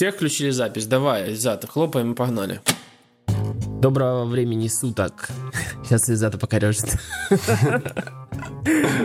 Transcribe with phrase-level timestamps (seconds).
[0.00, 0.86] Всех включили запись.
[0.86, 2.62] Давай, Изата, хлопаем и погнали.
[3.82, 5.28] Доброго времени суток.
[5.84, 6.96] Сейчас Изата покорежет.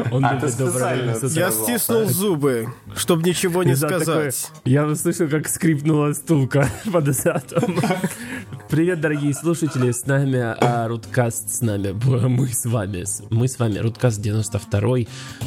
[0.09, 4.49] Он а любит доброе Я стиснул зубы, чтобы ничего не сказать.
[4.63, 7.77] Я услышал, как скрипнула стулка под Изатом.
[8.75, 11.91] Привет, дорогие слушатели, с нами а, Руткаст, с нами,
[12.27, 14.97] мы с вами, мы с вами, Руткаст 92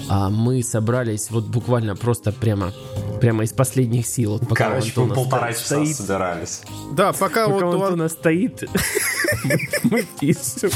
[0.09, 2.73] а мы собрались вот буквально просто прямо,
[3.21, 4.39] прямо из последних сил.
[4.39, 5.97] Вот пока Короче, мы полтора часа стоит.
[5.97, 6.63] собирались.
[6.93, 8.65] Да, пока, пока вот у Антона стоит,
[9.83, 10.71] мы пишем.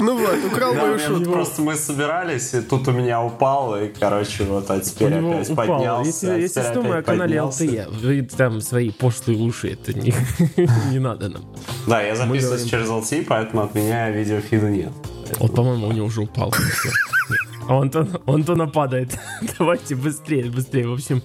[0.00, 1.32] Ну вот, украл да, мою шутку.
[1.32, 5.66] Просто мы собирались, и тут у меня упало, и, короче, вот, а теперь опять упал.
[5.66, 6.06] поднялся.
[6.06, 7.88] Если, а если что, мы о канале ЛТЕ.
[7.90, 10.14] Вы там свои пошлые уши, это не,
[10.90, 11.44] не надо нам.
[11.86, 14.92] Да, я записываюсь через LTE, поэтому от меня видеофида нет.
[15.38, 16.52] Вот, по-моему, у него уже упал.
[17.68, 19.18] А Антон, у Антона падает.
[19.58, 20.86] Давайте быстрее, быстрее.
[20.88, 21.22] В общем,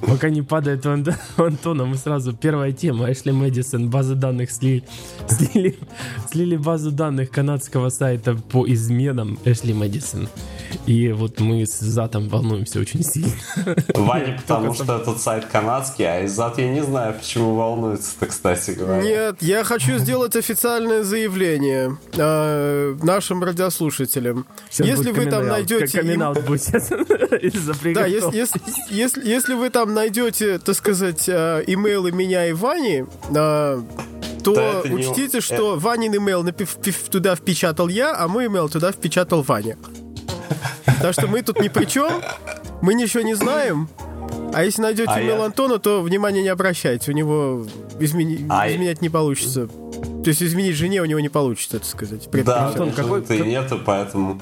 [0.00, 0.90] пока не падает у,
[1.42, 2.32] Антона, мы сразу...
[2.32, 3.12] Первая тема.
[3.12, 3.90] Эшли Мэдисон.
[3.90, 4.84] Базы данных слили,
[5.28, 5.76] слили,
[6.30, 10.28] слили базу данных канадского сайта по изменам Эшли Мэдисон.
[10.86, 13.32] И вот мы с Затом волнуемся очень сильно.
[13.94, 19.02] Ваня, потому что этот сайт канадский, а Зат я не знаю, почему волнуется-то, кстати говоря.
[19.02, 24.46] Нет, я хочу сделать официальное заявление э, нашим радиослушателям.
[24.70, 26.02] Сейчас если вы там найдете...
[26.46, 26.64] Будет
[27.94, 33.04] Да, если, если, если, если вы там найдете, так сказать, э, имейлы меня и Вани,
[33.34, 33.82] э,
[34.44, 35.40] то да учтите, не...
[35.40, 36.44] что Ванин имейл
[37.10, 39.76] туда впечатал я, а мой имейл туда впечатал Ваня.
[41.00, 42.22] Так что мы тут ни при чем,
[42.80, 43.88] мы ничего не знаем.
[44.52, 45.44] А если найдете а имейл я...
[45.46, 47.10] Антона, то внимание не обращайте.
[47.10, 47.66] У него
[47.98, 48.46] измени...
[48.48, 49.66] а изменять не получится.
[49.66, 52.28] То есть изменить жене у него не получится, так сказать.
[52.44, 54.40] Да, Антон, какой-то и нету, поэтому...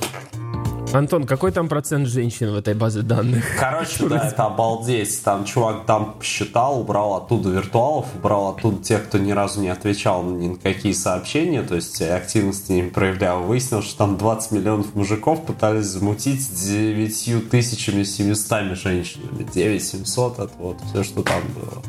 [0.95, 3.45] Антон, какой там процент женщин в этой базе данных?
[3.59, 5.23] Короче, да, это обалдеть.
[5.23, 10.23] Там чувак там считал, убрал оттуда виртуалов, убрал оттуда тех, кто ни разу не отвечал
[10.23, 13.43] ни на какие сообщения, то есть активности не проявлял.
[13.43, 19.43] Выяснилось, что там 20 миллионов мужиков пытались замутить 9 тысячами 700 женщинами.
[19.43, 21.83] 9 700, это вот все, что там было.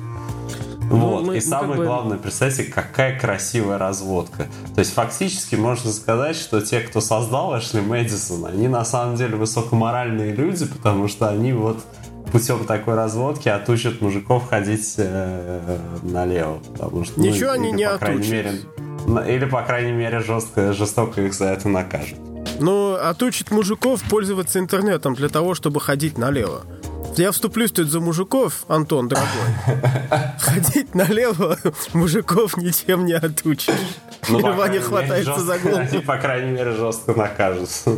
[0.90, 1.23] Ну, вот.
[1.34, 1.86] Мы, и самое бы...
[1.86, 4.48] главное, представьте, какая красивая разводка.
[4.76, 9.36] То есть фактически можно сказать, что те, кто создал Эшли Мэдисон, они на самом деле
[9.36, 11.84] высокоморальные люди, потому что они вот
[12.32, 16.60] путем такой разводки отучат мужиков ходить э, налево.
[16.72, 18.30] Потому что, ну, Ничего ну, они не отучат.
[18.30, 18.60] Мере,
[19.28, 22.18] или, по крайней мере, жестко, жестоко их за это накажут.
[22.60, 26.64] Ну, отучит мужиков пользоваться интернетом для того, чтобы ходить налево.
[27.18, 29.30] Я вступлюсь тут за мужиков, Антон, дорогой.
[30.40, 31.58] Ходить налево
[31.94, 33.74] мужиков ничем не отучишь.
[34.30, 36.02] Ну, Ваня хватается за голову.
[36.06, 37.92] По крайней мере, жестко накажутся.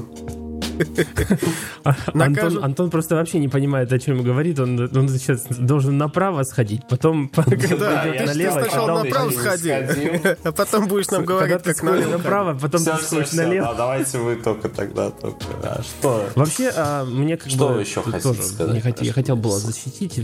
[2.13, 4.59] Антон, Антон просто вообще не понимает, о чем говорит.
[4.59, 8.59] Он, он сейчас должен направо сходить, потом да, налево.
[8.61, 9.71] Ты сначала направо сходи,
[10.43, 12.11] а потом будешь нам говорить, как налево.
[12.17, 13.73] направо, потом ты сходишь налево.
[13.75, 15.11] Давайте вы только тогда.
[15.11, 15.45] только.
[15.63, 16.29] А что?
[16.35, 17.81] Вообще, а, мне как что бы...
[17.81, 19.01] еще хотите сказать?
[19.01, 20.19] Я хотел было защитить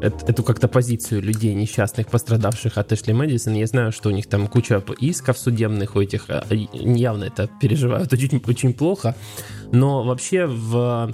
[0.00, 3.54] эту как-то позицию людей несчастных, пострадавших от Эшли Мэдисон.
[3.54, 6.24] Я знаю, что у них там куча исков судебных у этих.
[6.28, 9.14] А, явно это переживают очень, очень плохо.
[9.72, 11.12] Но вообще в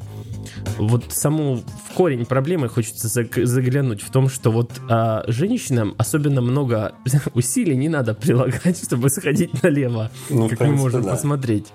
[0.79, 6.95] вот саму в корень проблемы хочется заглянуть в том, что вот а, женщинам особенно много
[7.35, 11.13] усилий не надо прилагать, чтобы сходить налево, ну, как мы можем да.
[11.13, 11.67] посмотреть.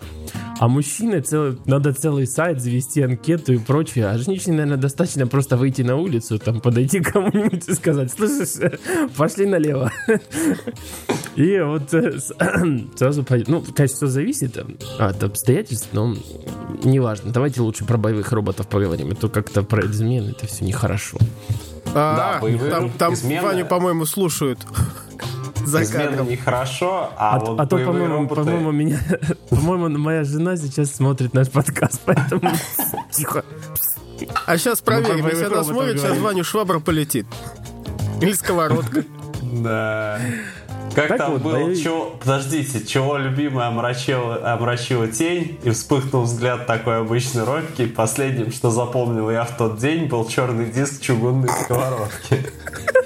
[0.59, 4.07] А мужчины цел, надо целый сайт завести анкету и прочее.
[4.07, 8.71] А женщине, наверное, достаточно просто выйти на улицу, там подойти к кому-нибудь и сказать, слышишь,
[9.15, 9.91] пошли налево.
[11.35, 12.19] И вот э,
[12.95, 14.57] сразу, ну, конечно, все зависит
[14.97, 16.13] от обстоятельств, но
[16.83, 17.31] неважно.
[17.31, 19.11] Давайте лучше про боевых роботов поговорим.
[19.11, 21.17] Это как-то про измены, это все нехорошо.
[21.93, 23.41] А, да, там, там измены...
[23.41, 24.59] Ваню, по-моему, слушают.
[25.65, 28.41] За Измена нехорошо, а, а вот а то, по-моему, роботы...
[28.41, 28.99] по-моему, меня,
[29.49, 32.51] по-моему, моя жена сейчас смотрит наш подкаст, поэтому
[33.11, 33.43] тихо.
[34.45, 37.27] А сейчас проверим, если она смотрит, сейчас Ваню швабра полетит.
[38.21, 39.03] Или сковородка.
[39.41, 40.19] Да.
[40.93, 46.65] Как так там вот, был, чего, подождите, чего любимая омрачила, омрачила тень, и вспыхнул взгляд
[46.67, 52.45] такой обычной робки, последним, что запомнил я в тот день, был черный диск чугунной сковородки.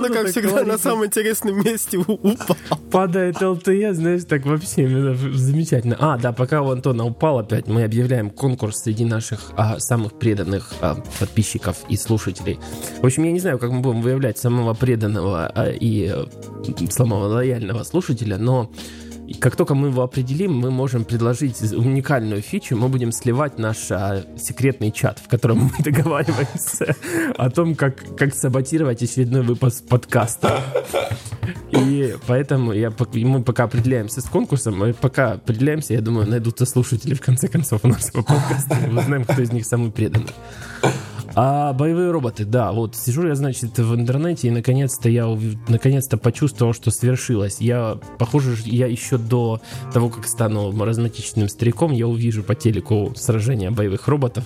[0.00, 2.56] Антона, как всегда, на самом интересном месте упал.
[2.90, 5.96] Падает ЛТЕ, знаешь, так вообще замечательно.
[5.98, 10.72] А, да, пока у Антона упал опять, мы объявляем конкурс среди наших а, самых преданных
[10.80, 12.58] а, подписчиков и слушателей.
[13.00, 16.26] В общем, я не знаю, как мы будем выявлять самого преданного а, и а,
[16.90, 18.70] самого лояльного слушателя, но
[19.34, 24.24] как только мы его определим, мы можем предложить уникальную фичу, мы будем сливать наш а,
[24.36, 26.96] секретный чат, в котором мы договариваемся
[27.36, 30.60] о том, как, как саботировать очередной выпуск подкаста.
[31.70, 37.14] И поэтому я, мы пока определяемся с конкурсом, и пока определяемся, я думаю, найдутся слушатели
[37.14, 40.32] в конце концов у нас по подкасту, мы узнаем, кто из них самый преданный.
[41.34, 45.26] А боевые роботы, да, вот сижу я, значит, в интернете и наконец-то я
[45.68, 47.60] наконец-то почувствовал, что свершилось.
[47.60, 49.60] Я, похоже, я еще до
[49.92, 54.44] того, как стану маразматичным стариком, я увижу по телеку сражения боевых роботов.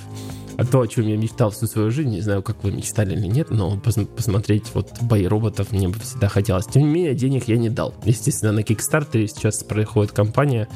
[0.57, 3.27] А то, о чем я мечтал всю свою жизнь, не знаю, как вы мечтали или
[3.27, 6.67] нет, но пос- посмотреть вот бои роботов мне бы всегда хотелось.
[6.67, 7.93] Тем не менее, денег я не дал.
[8.05, 10.69] Естественно, на Kickstarter сейчас проходит кампания,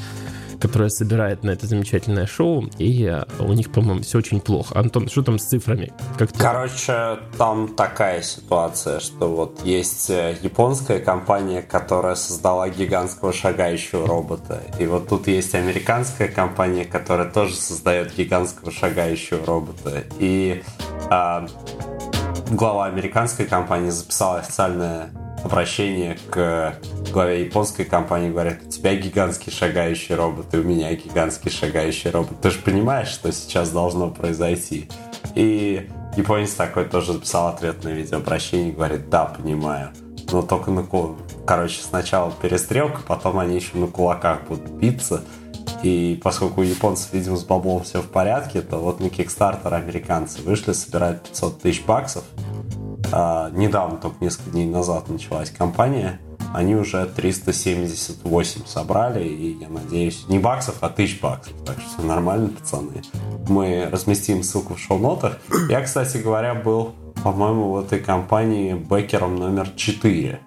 [0.60, 4.78] которая собирает на это замечательное шоу, и э, у них, по-моему, все очень плохо.
[4.78, 5.92] Антон, что там с цифрами?
[6.18, 14.06] Как Короче, там такая ситуация, что вот есть э, японская компания, которая создала гигантского шагающего
[14.06, 20.62] робота, и вот тут есть американская компания, которая тоже создает гигантского шагающего робота, и
[21.10, 21.46] а,
[22.50, 25.10] глава американской компании записала официальное
[25.44, 26.74] обращение к
[27.12, 32.40] главе японской компании, говорят, у тебя гигантский шагающий робот, и у меня гигантский шагающий робот.
[32.40, 34.88] Ты же понимаешь, что сейчас должно произойти.
[35.34, 39.90] И японец такой тоже записал ответное видеообращение и говорит, да, понимаю.
[40.30, 41.16] Но только на кул...
[41.46, 45.22] Короче, сначала перестрелка, потом они еще на кулаках будут биться.
[45.82, 50.42] И поскольку у японцев, видимо, с баблом все в порядке, то вот на Kickstarter американцы
[50.42, 52.24] вышли, собирают 500 тысяч баксов.
[53.12, 56.20] А, недавно, только несколько дней назад началась кампания.
[56.54, 61.52] Они уже 378 собрали, и я надеюсь, не баксов, а тысяч баксов.
[61.66, 63.02] Так что все нормально, пацаны.
[63.48, 65.38] Мы разместим ссылку в шоу-нотах.
[65.68, 70.40] Я, кстати говоря, был, по-моему, в этой компании бэкером номер 4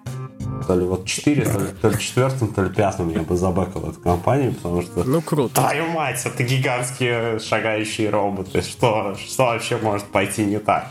[0.66, 3.90] то ли вот 4, то ли, то ли четвертым, то ли пятым я бы забэкал
[3.90, 5.04] эту компанию, потому что...
[5.04, 5.54] Ну, круто.
[5.56, 8.62] Твою мать, это гигантские шагающие роботы.
[8.62, 10.86] Что, что вообще может пойти не так?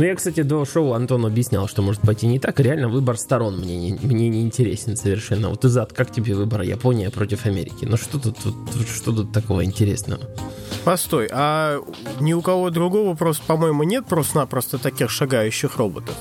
[0.00, 2.58] Ну, я, кстати, до шоу Антон объяснял, что может пойти не так.
[2.58, 5.50] Реально выбор сторон мне не, мне не интересен совершенно.
[5.50, 7.84] Вот, Изад, как тебе выбор Япония против Америки?
[7.84, 8.54] Ну, что тут, тут,
[8.88, 10.22] что тут такого интересного?
[10.84, 11.80] Постой, а
[12.18, 16.14] ни у кого другого просто, по-моему, нет просто-напросто таких шагающих роботов?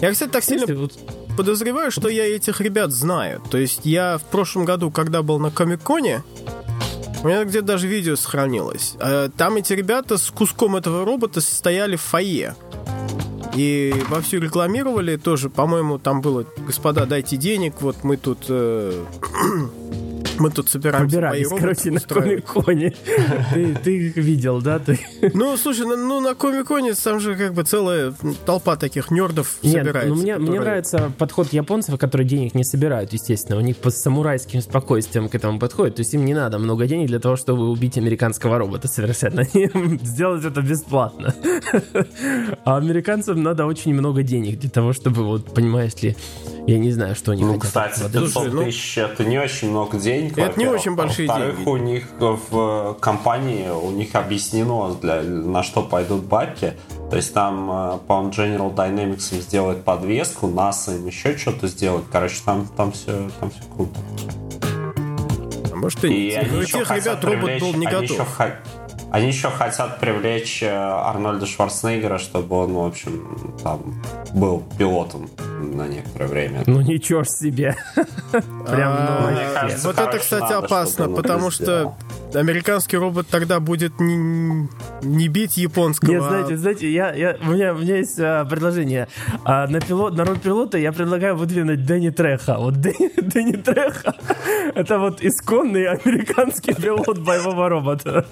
[0.00, 0.92] Я, кстати, так сильно вот...
[1.36, 3.42] подозреваю, что я этих ребят знаю.
[3.48, 6.24] То есть я в прошлом году, когда был на Комик-Коне,
[7.26, 8.94] у меня где-то даже видео сохранилось.
[9.00, 12.54] Э, там эти ребята с куском этого робота стояли в фойе.
[13.52, 19.04] И вовсю рекламировали тоже, по-моему, там было, господа, дайте денег, вот мы тут э,
[20.38, 22.94] мы тут собираемся Побирались, короче, на Комиконе.
[23.54, 24.78] ты, ты их видел, да?
[24.78, 24.98] Ты?
[25.34, 29.74] Ну, слушай, ну, ну на Комиконе там же как бы целая толпа таких нердов Нет,
[29.74, 30.08] собирается.
[30.08, 30.50] Ну, мне, которые...
[30.50, 33.58] мне нравится подход японцев, которые денег не собирают, естественно.
[33.58, 35.96] У них по самурайским спокойствием к этому подходят.
[35.96, 39.44] То есть им не надо много денег для того, чтобы убить американского робота совершенно.
[40.02, 41.34] сделать это бесплатно.
[42.64, 46.16] а американцам надо очень много денег для того, чтобы, вот, понимаешь ли,
[46.66, 47.92] я не знаю, что они ну, хотят.
[47.92, 50.25] кстати, 500 ну, тысяч это не очень много денег.
[50.36, 51.68] Это не очень большие деньги.
[51.68, 56.74] у них в компании, у них объяснено, для, на что пойдут бабки.
[57.10, 62.04] То есть там, э, по-моему, General Dynamics им сделает подвеску, NASA им еще что-то сделает.
[62.10, 64.00] Короче, там, там, все, там все круто.
[65.72, 68.10] А может и, и они у тех ребят робот был не готов.
[68.10, 68.26] Еще,
[69.10, 74.02] они еще хотят привлечь э, Арнольда Шварценеггера, чтобы он, в общем, там
[74.34, 76.62] был пилотом на некоторое время.
[76.66, 77.76] Ну ничего ж себе.
[78.32, 81.94] Прям, ну, Вот это, кстати, опасно, потому что
[82.34, 84.68] американский робот тогда будет не,
[85.02, 86.10] не бить японского.
[86.10, 89.08] Нет, знаете, знаете, я, я, у, меня, у меня есть а, предложение.
[89.44, 92.56] А, на, пилот, на роль пилота я предлагаю выдвинуть Дэнни Треха.
[92.58, 94.14] Вот Дэнни, Дэнни Треха—
[94.74, 98.26] это вот исконный американский пилот боевого робота.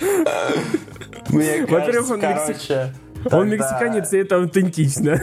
[1.30, 2.92] Мне кажется, короче...
[3.24, 3.38] Тогда...
[3.38, 5.18] Он мексиканец, и это аутентично.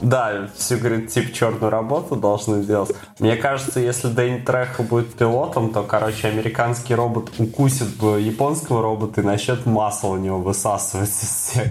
[0.00, 2.96] Да, все, говорит, типа черную работу должны делать.
[3.18, 9.24] Мне кажется, если Дэнни Треха будет пилотом, то, короче, американский робот укусит японского робота и
[9.24, 11.68] начнет масло у него высасывать из всех.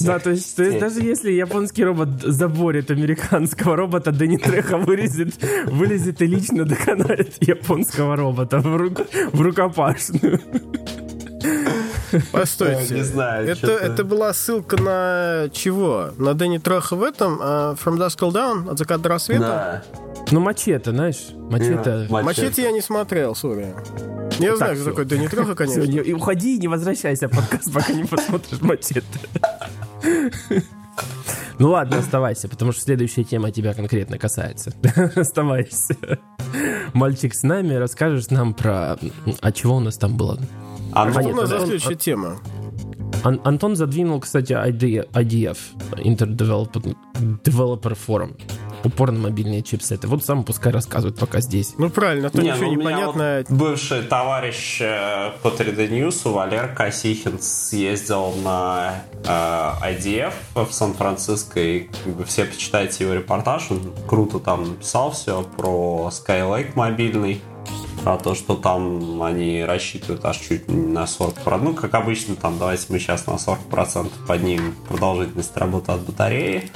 [0.00, 5.42] Да, то есть, то есть даже если японский робот заборет американского робота, Дэнни Треха вылезет,
[5.68, 9.00] вылезет и лично доконает японского робота в, рук,
[9.32, 10.38] в рукопашную.
[12.32, 12.94] Постойте.
[12.94, 13.48] Не знаю.
[13.48, 16.10] Это, это была ссылка на чего?
[16.18, 17.40] На Дэнни Треха в этом?
[17.40, 18.70] Uh, From Dusk Till Down?
[18.70, 19.40] От заката до рассвета?
[19.40, 19.82] Да.
[20.30, 21.28] Ну, мачете, знаешь?
[21.50, 22.06] Мачете.
[22.08, 23.74] Yeah, мачете я не смотрел, сори.
[24.38, 25.82] Я так, знаю, кто такой Дэнни Треха, конечно.
[25.82, 29.02] Все, и уходи и не возвращайся в подкаст, пока не посмотришь мачете.
[31.58, 34.72] Ну ладно, оставайся, потому что следующая тема тебя конкретно касается.
[35.14, 35.94] Оставайся.
[36.94, 38.96] мальчик с нами, расскажешь нам про...
[39.42, 40.38] А чего у нас там было?
[40.92, 42.38] А, а что у нас за следующая тема?
[43.22, 45.58] Ан- Антон задвинул, кстати, IDF,
[45.92, 46.96] Interdeveloper
[47.44, 48.36] Developer Forum
[48.84, 50.06] упор на мобильные чипсеты.
[50.06, 51.74] Вот сам пускай рассказывает пока здесь.
[51.78, 53.44] Ну правильно, а то не, ничего ну, непонятно.
[53.48, 61.60] Вот бывший товарищ э, по 3D News, Валер Косихин, съездил на э, IDF в Сан-Франциско,
[61.60, 67.40] и как бы, все почитайте его репортаж, он круто там писал все про Skylake мобильный
[68.02, 71.60] про то, что там они рассчитывают аж чуть на 40%.
[71.62, 76.70] Ну, как обычно, там, давайте мы сейчас на 40% поднимем продолжительность работы от батареи.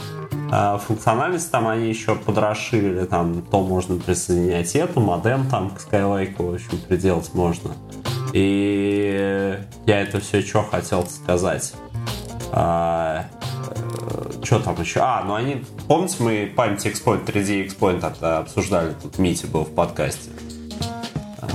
[0.51, 6.35] А функциональность там они еще подрасширили, там то можно присоединять эту, модем там к Skylake,
[6.39, 7.73] в общем, приделать можно.
[8.33, 11.75] И я это все что хотел сказать.
[12.53, 13.27] А,
[13.71, 15.01] э, что там еще?
[15.01, 20.31] А, ну они, помните, мы память Exploit, 3D Exploit обсуждали, тут Мити был в подкасте.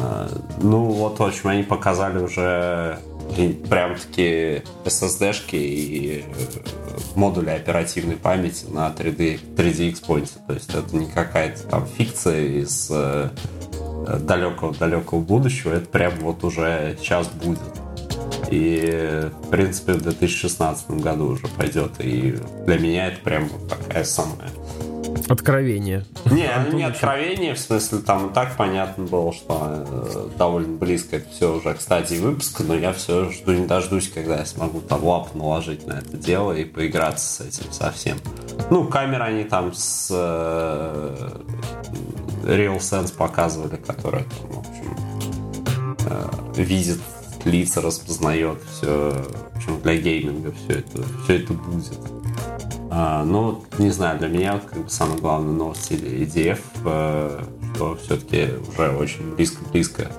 [0.01, 0.29] А,
[0.61, 2.99] ну вот, в общем, они показали уже
[3.69, 6.33] прям-таки SSD-шки и э,
[7.15, 10.29] модули оперативной памяти на 3D, 3D Exploit.
[10.47, 12.91] То есть это не какая-то там фикция из
[14.17, 15.73] далекого-далекого будущего.
[15.73, 17.59] Это прям вот уже сейчас будет.
[18.49, 21.91] И, в принципе, в 2016 году уже пойдет.
[21.99, 24.49] И для меня это прям вот такая самая
[25.27, 26.05] Откровение.
[26.25, 31.17] Не, Антон не откровение, в смысле, там и так понятно было, что э, довольно близко
[31.17, 34.81] это все уже к стадии выпуска, но я все жду не дождусь, когда я смогу
[34.81, 38.17] там лап наложить на это дело и поиграться с этим совсем.
[38.69, 41.29] Ну, камеры они там с э,
[42.43, 46.99] RealSense показывали, которая там, в общем, э, видит
[47.45, 49.11] лица, распознает все,
[49.53, 51.99] в общем, для гейминга все это, все это будет.
[52.91, 57.43] А, ну, не знаю, для меня как бы самая главная новость или EDF, э,
[57.75, 60.11] что все-таки уже очень близко-близко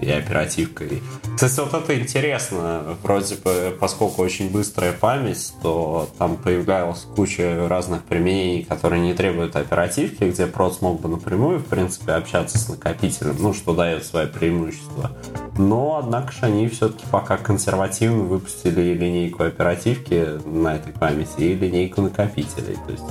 [0.00, 0.84] и оперативка.
[0.84, 1.00] И...
[1.34, 2.96] Кстати, вот это интересно.
[3.02, 9.56] Вроде бы, поскольку очень быстрая память, то там появлялась куча разных применений, которые не требуют
[9.56, 14.26] оперативки, где просто смог бы напрямую, в принципе, общаться с накопителем, ну, что дает свое
[14.26, 15.12] преимущество.
[15.58, 22.02] Но, однако же, они все-таки пока консервативно выпустили линейку оперативки на этой памяти и линейку
[22.02, 22.76] накопителей.
[22.86, 23.04] То есть,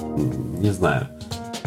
[0.59, 1.07] не знаю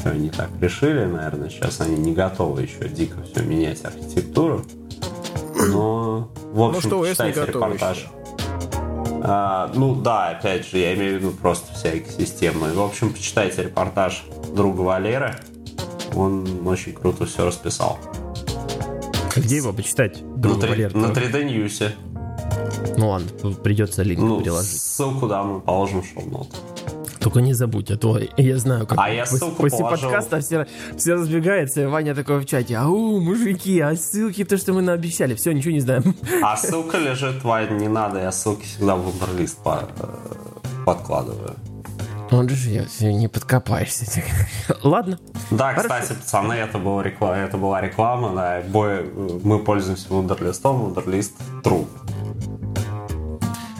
[0.02, 4.64] что они так решили, наверное, сейчас они не готовы еще дико все менять архитектуру.
[5.68, 8.06] Но, в ну общем, ну, что, читайте репортаж.
[9.24, 12.68] А, ну да, опять же, я имею в виду просто вся экосистема.
[12.72, 15.36] В общем, почитайте репортаж друга Валеры.
[16.14, 17.98] Он очень круто все расписал.
[19.36, 20.22] Где его почитать?
[20.36, 21.92] Друга на, Валеры, на 3D News.
[22.98, 24.80] Ну ладно, придется линк ну, приложить.
[24.80, 26.56] Ссылку, да, мы положим в шоу-ноты.
[27.22, 30.10] Только не забудь, а то я знаю, как а я после, после положил.
[30.10, 34.72] подкаста все, все разбегаются, и Ваня такой в чате, ау, мужики, а ссылки то, что
[34.72, 36.16] мы наобещали, все, ничего не знаем.
[36.42, 41.54] А ссылка лежит, Ваня, не надо, я ссылки всегда в выбор-лист по, э, подкладываю.
[42.32, 44.22] Он же я не подкопаешься.
[44.82, 45.18] Ладно.
[45.50, 45.88] Да, Хорошо.
[45.88, 48.34] кстати, пацаны, это, была реклама, это была реклама.
[48.34, 49.04] Да, бой,
[49.44, 51.86] мы пользуемся вундерлистом, вундерлист true.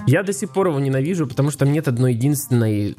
[0.06, 2.96] Я до сих пор его ненавижу, потому что нет одной единственной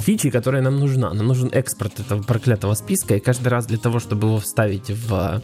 [0.00, 1.12] фичи, которая нам нужна.
[1.12, 5.42] Нам нужен экспорт этого проклятого списка, и каждый раз для того, чтобы его вставить в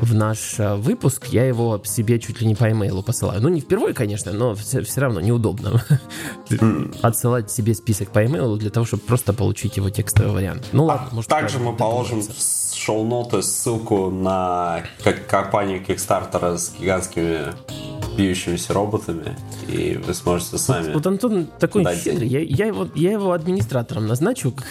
[0.00, 3.40] в наш э, выпуск, я его себе чуть ли не по имейлу посылаю.
[3.42, 5.82] Ну, не впервые, конечно, но все, все равно неудобно
[7.02, 10.68] отсылать себе список по имейлу для того, чтобы просто получить его текстовый вариант.
[10.72, 14.84] Ну ладно, а может Также мы положим в шоу-ноты ссылку на
[15.28, 17.52] компанию Kickstarter с гигантскими
[18.18, 19.36] бьющимися роботами,
[19.68, 20.86] и вы сможете сами...
[20.86, 22.26] Вот, вот Антон такой щедрый.
[22.26, 24.64] Я, я, его, я его администратором назначу к,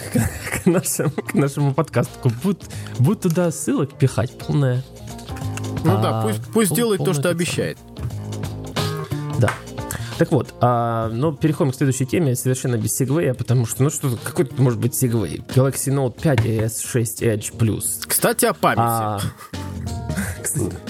[0.62, 2.30] к, нашему, к нашему подкасту.
[2.42, 2.64] Будут,
[2.98, 4.84] будут туда ссылок пихать полная...
[5.84, 7.78] Ну а, да, пусть, пусть делает то, что обещает.
[9.38, 9.50] Да.
[10.18, 14.10] Так вот, а, ну, переходим к следующей теме, совершенно без сегвея, потому что, ну, что
[14.22, 15.42] какой тут может быть сегвей?
[15.54, 18.04] Galaxy Note 5 и S6 Edge Plus.
[18.06, 18.82] Кстати, о памяти.
[18.82, 19.20] А,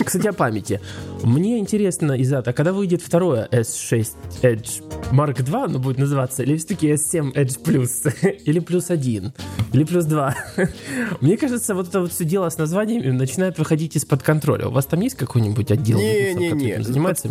[0.05, 0.81] кстати, о памяти.
[1.23, 4.09] Мне интересно, Изат, а когда выйдет второе S6
[4.43, 4.83] Edge
[5.13, 9.33] Mark II, ну, будет называться, или все-таки S7 Edge Plus, или плюс один,
[9.73, 10.35] или плюс два.
[11.21, 14.69] Мне кажется, вот это вот все дело с названиями начинает выходить из-под контроля.
[14.69, 15.99] У вас там есть какой-нибудь отдел?
[15.99, 16.83] Не-не-не.
[16.83, 17.29] Занимается?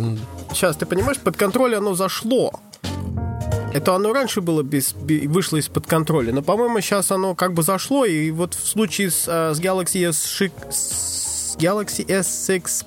[0.52, 2.52] Сейчас, ты понимаешь, под контроль оно зашло.
[3.72, 8.06] Это оно раньше было без, вышло из-под контроля, но, по-моему, сейчас оно как бы зашло,
[8.06, 12.84] и вот в случае с, э, с Galaxy S6, с Galaxy S6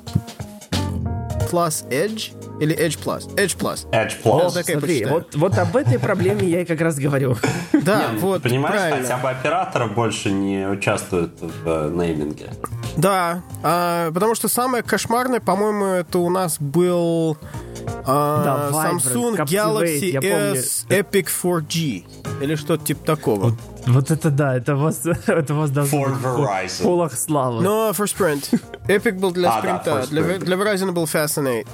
[1.50, 3.28] Plus Edge или Edge Plus?
[3.36, 3.86] Edge Plus.
[3.92, 4.54] Edge Plus.
[4.54, 7.36] Вот, Смотри, вот, вот об этой проблеме я и как раз говорю.
[7.84, 12.52] Да, вот, Понимаешь, хотя бы операторы больше не участвуют в э, нейминге.
[12.96, 17.38] Да, а, потому что самое кошмарное, по-моему, это у нас был
[18.06, 22.04] а, да, Samsung Vibrant, Galaxy S Epic 4G
[22.42, 23.50] или что-то типа такого.
[23.50, 23.54] Вот,
[23.88, 27.62] вот это да, это вас, это вас должно For в полах славы.
[27.62, 28.60] Но for Sprint.
[28.88, 31.68] Epic был для а, спринта, да, для, для Verizon был Fascinate.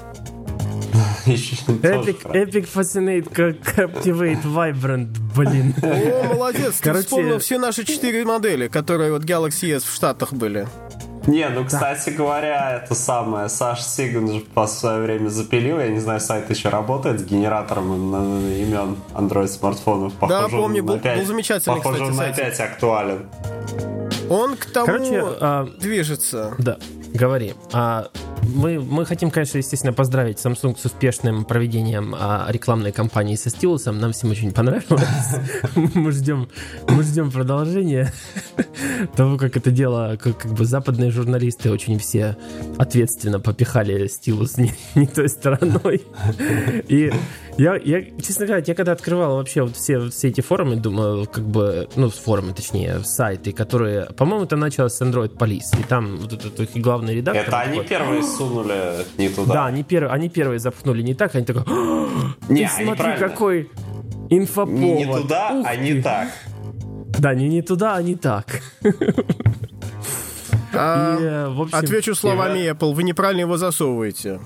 [1.27, 5.73] Epic, Epic Fascinate, Captivate, Vibrant, блин.
[5.81, 10.67] О, молодец, ты вспомнил все наши четыре модели, которые вот Galaxy S в Штатах были.
[11.27, 15.99] Не, ну, кстати говоря, это самое, Саш Сиган же по свое время запилил, я не
[15.99, 17.93] знаю, сайт еще работает с генератором
[18.47, 20.13] имен Android смартфонов.
[20.13, 23.25] Похоже, да, помню, был, опять, был замечательный, похоже, кстати, он опять актуален.
[24.29, 26.55] Он к тому Короче, а, движется.
[26.57, 26.77] Да,
[27.13, 27.53] говори.
[27.71, 28.09] А,
[28.53, 33.99] мы, мы хотим, конечно, естественно, поздравить Samsung с успешным проведением а, рекламной кампании со стилусом.
[33.99, 35.35] Нам всем очень понравилось.
[35.75, 36.49] Мы ждем,
[36.87, 38.13] мы ждем продолжения
[39.15, 42.37] того, как это дело, как, как бы западные журналисты очень все
[42.77, 46.03] ответственно попихали стилус не, не той стороной.
[46.87, 47.11] И
[47.57, 51.43] я, я, честно говоря, я когда открывал вообще вот все, все эти форумы, думаю, как
[51.43, 56.33] бы, ну, форумы, точнее, сайты, которые, по-моему, это началось с Android Police, и там вот
[56.33, 57.47] этот их главный редактор...
[57.47, 59.53] Это они такой, первые сунули не туда.
[59.53, 61.63] Да, они, первые, они первые запхнули не так, они такой,
[62.49, 63.69] не, ты смотри, какой
[64.29, 64.79] инфоповод.
[64.79, 66.27] Не, не туда, Ух а не так.
[67.19, 68.61] Да, не не туда, а не так.
[70.73, 72.71] А, и, э, общем, отвечу словами.
[72.71, 74.39] Apple, вы неправильно его засовываете.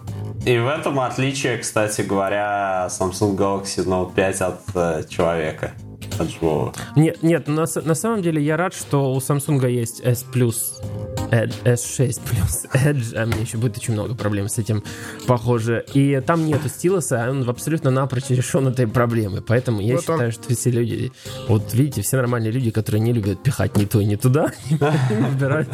[0.46, 5.72] И в этом отличие, кстати говоря, Samsung Galaxy Note 5 от э, человека
[6.20, 6.74] от живого.
[6.96, 10.56] Нет, нет, на, на самом деле я рад, что у Samsung есть S Plus
[11.32, 14.84] S6 плюс Edge, а мне еще будет очень много проблем с этим,
[15.28, 15.86] похоже.
[15.94, 19.42] И там нету стилуса, он абсолютно напрочь решен этой проблемы.
[19.42, 20.32] Поэтому я вот считаю, он.
[20.32, 21.12] что все люди,
[21.48, 25.70] вот видите, все нормальные люди, которые не любят пихать ни то, ни туда, они выбирают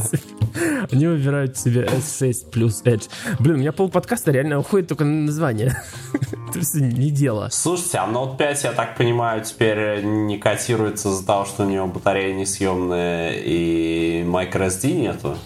[0.91, 3.10] они выбирают себе S6 плюс Edge.
[3.39, 5.75] Блин, у меня пол подкаста реально уходит только на название.
[6.50, 7.50] Это все не дело.
[7.51, 11.88] Слушайте, а Note 5, я так понимаю, теперь не котируется из-за того, что у него
[11.88, 15.37] батарея несъемная и microSD нету?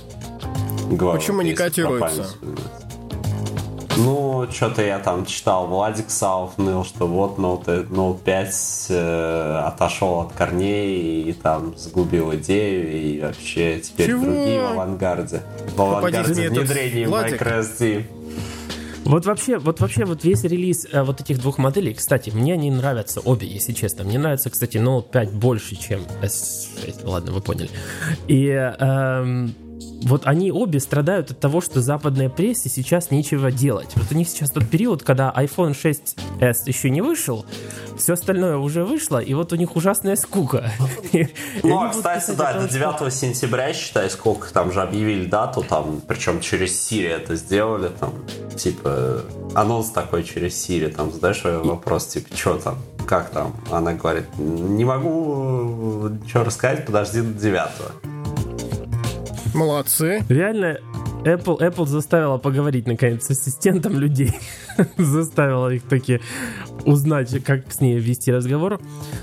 [0.89, 2.27] Говорю, Почему не котируется?
[3.97, 10.21] Ну, что-то я там читал, Владик Сауф ныл, что вот Note, Note 5 э, отошел
[10.21, 14.23] от корней и там сгубил идею, и вообще теперь Чего?
[14.23, 15.41] другие в авангарде.
[15.75, 18.05] В авангарде внедрения microSD.
[19.05, 22.69] Вот вообще, вот вообще, вот весь релиз э, вот этих двух моделей, кстати, мне они
[22.71, 24.03] нравятся обе, если честно.
[24.03, 27.01] Мне нравится, кстати, Note 5 больше, чем S6.
[27.03, 27.69] Ладно, вы поняли.
[28.27, 29.55] И эм,
[30.03, 33.89] вот они обе страдают от того, что западной прессе сейчас нечего делать.
[33.95, 37.45] Вот у них сейчас тот период, когда iPhone 6s еще не вышел,
[38.01, 40.71] все остальное уже вышло, и вот у них ужасная скука.
[41.63, 46.39] Ну, а, кстати, да, это 9 сентября, считай, сколько там же объявили дату, там, причем
[46.41, 48.13] через Siri это сделали, там,
[48.57, 49.21] типа,
[49.53, 53.55] анонс такой через Siri, там, задаешь вопрос, типа, что там, как там?
[53.69, 57.59] Она говорит, не могу ничего рассказать, подожди до 9
[59.53, 60.23] Молодцы.
[60.29, 60.79] Реально,
[61.23, 64.33] Apple, Apple заставила поговорить наконец с ассистентом людей.
[64.97, 66.21] заставила их таки
[66.85, 68.79] узнать, как с ней вести разговор.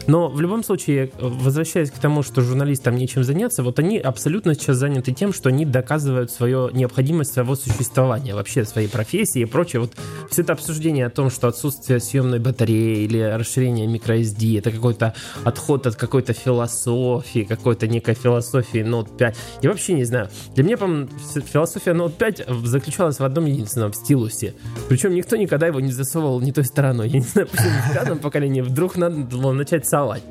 [0.06, 4.76] Но в любом случае, возвращаясь к тому, что журналистам нечем заняться, вот они абсолютно сейчас
[4.76, 9.80] заняты тем, что они доказывают свою необходимость своего существования, вообще своей профессии и прочее.
[9.80, 9.94] Вот
[10.30, 15.86] все это обсуждение о том, что отсутствие съемной батареи или расширение microSD это какой-то отход
[15.86, 19.36] от какой-то философии, какой-то некой философии Note 5.
[19.62, 20.28] Я вообще не знаю.
[20.54, 20.86] Для меня, по
[21.40, 24.54] философия Note 5 заключалась в одном единственном стилусе.
[24.88, 27.08] Причем никто никогда его не засовывал не той стороной.
[27.08, 30.22] Я не знаю, почему в пятом поколении вдруг надо было начать совать.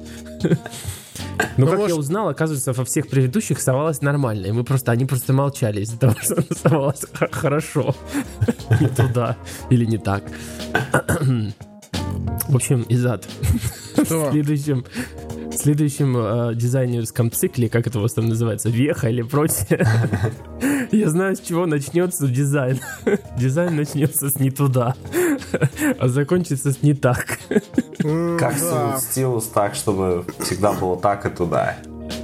[1.57, 1.95] Но, ну, как может...
[1.95, 4.47] я узнал, оказывается, во всех предыдущих совалось нормально.
[4.47, 7.95] И мы просто, они просто молчали из-за того, что она совалась хорошо.
[8.79, 9.37] Не туда
[9.69, 10.23] или не так.
[12.47, 13.27] В общем, Изад.
[13.95, 14.85] В следующем,
[15.51, 19.85] в следующем э, дизайнерском цикле, как это у вас там называется, веха или прочее,
[20.91, 22.79] я знаю, с чего начнется дизайн.
[23.37, 24.95] Дизайн начнется с не туда,
[25.99, 27.39] а закончится с не так.
[28.39, 28.55] Как
[28.99, 31.77] стилус так, чтобы всегда было так и туда.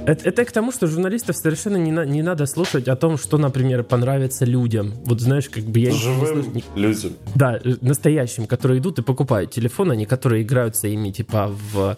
[0.06, 3.38] Это, это к тому, что журналистов совершенно не, на, не надо слушать о том, что,
[3.38, 4.92] например, понравится людям.
[5.06, 5.92] Вот знаешь, как бы я...
[5.92, 6.66] Живым не слышу...
[6.76, 7.12] людям.
[7.34, 11.96] Да, э, настоящим, которые идут и покупают телефон, а не которые играются ими, типа, в,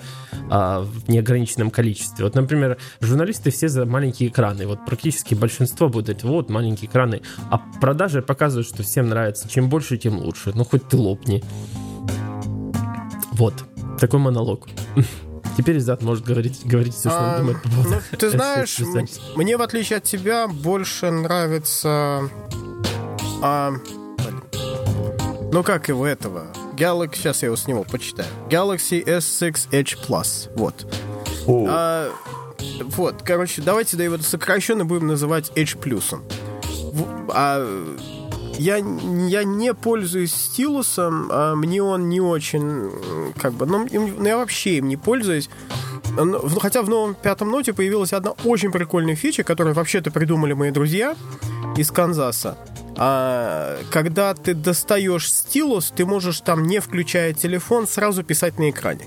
[0.48, 2.24] а, в неограниченном количестве.
[2.24, 4.68] Вот, например, журналисты все за маленькие экраны.
[4.68, 7.22] Вот практически большинство будет, вот, маленькие экраны.
[7.50, 9.48] А продажи показывают, что всем нравится.
[9.48, 10.52] Чем больше, тем лучше.
[10.54, 11.42] Ну, хоть ты лопни.
[13.32, 13.54] Вот.
[13.98, 14.68] Такой монолог.
[15.56, 18.78] Теперь Зад может говорить, говорить все, что а, он думает по поводу ну, Ты знаешь,
[19.36, 22.28] мне, в отличие от тебя, больше нравится...
[23.42, 23.72] А,
[25.52, 26.46] ну, как его этого?
[26.76, 28.28] Galaxy, сейчас я его с него почитаю.
[28.50, 30.50] Galaxy S6 Edge Plus.
[30.54, 30.86] Вот.
[31.48, 32.10] А,
[32.82, 36.20] вот, короче, давайте да его сокращенно будем называть Edge Plus.
[37.30, 37.96] А
[38.58, 42.90] я, я не пользуюсь стилусом, а мне он не очень,
[43.40, 45.48] как бы, ну, ну я вообще им не пользуюсь.
[46.60, 51.14] Хотя в новом пятом ноте появилась одна очень прикольная фича, которую вообще-то придумали мои друзья
[51.76, 52.56] из Канзаса.
[52.96, 59.06] А, когда ты достаешь стилус, ты можешь там, не включая телефон, сразу писать на экране.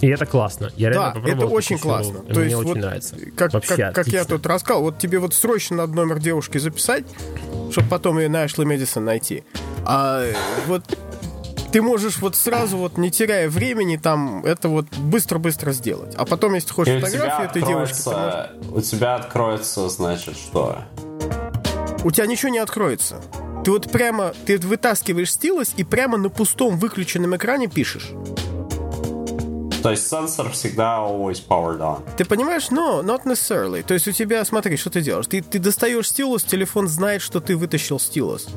[0.00, 0.70] И это классно.
[0.76, 2.20] Я да, это очень классно.
[2.20, 3.16] То Мне есть, очень вот, нравится.
[3.36, 7.04] Как, Вообще как, как я тут рассказал, вот тебе вот срочно надо номер девушки записать,
[7.70, 9.44] чтобы потом ее на Ashley Madison найти.
[9.84, 10.24] А
[10.66, 10.82] вот
[11.72, 16.14] ты можешь вот сразу вот не теряя времени там это вот быстро-быстро сделать.
[16.16, 18.08] А потом, если ты хочешь И фотографию этой девушки...
[18.08, 18.50] Можешь...
[18.72, 20.78] У тебя откроется, значит, что?
[22.02, 23.20] У тебя ничего не откроется.
[23.64, 28.10] Ты вот прямо, ты вытаскиваешь стилус и прямо на пустом выключенном экране пишешь.
[29.82, 32.02] То есть сенсор всегда always powered on.
[32.16, 32.70] Ты понимаешь?
[32.70, 33.82] Но no, not necessarily.
[33.82, 35.26] То есть у тебя, смотри, что ты делаешь.
[35.26, 38.48] Ты, ты достаешь стилус, телефон знает, что ты вытащил стилус.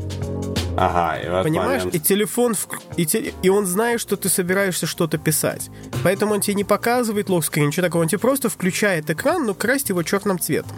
[0.75, 1.83] Ага, и вот Понимаешь?
[1.83, 1.95] Момент...
[1.95, 2.55] И телефон,
[2.97, 3.33] и, те...
[3.41, 5.69] и он знает, что ты собираешься что-то писать.
[6.03, 8.01] Поэтому он тебе не показывает локскрин, ничего такого.
[8.01, 10.75] Он тебе просто включает экран, но красит его черным цветом.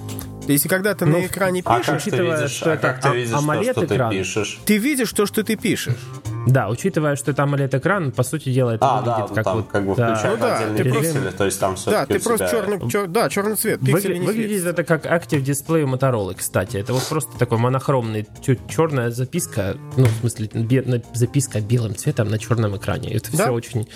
[0.48, 3.02] Если когда ты ну, на экране а пишешь, как ты видишь, что а это как
[3.02, 4.60] ты видишь, AMOLED то, что ты пишешь?
[4.66, 5.96] Ты видишь то, что ты пишешь.
[6.48, 9.68] Да, учитывая, что это AMOLED-экран, по сути дела, это а, выглядит да, как там вот...
[9.68, 10.22] как бы да.
[10.24, 12.62] ну, да, отдельные пиксели, просто, то есть там Да, ты просто тебя...
[12.62, 14.22] черный, чер, да, черный цвет, Выгля...
[14.22, 16.78] Выглядит это как Active Display у Motorola, кстати.
[16.78, 18.28] Это вот просто такой монохромный,
[18.68, 21.04] черная записка, ну, в смысле, бе...
[21.14, 23.14] записка белым цветом на черном экране.
[23.14, 23.46] Это да?
[23.46, 23.88] все очень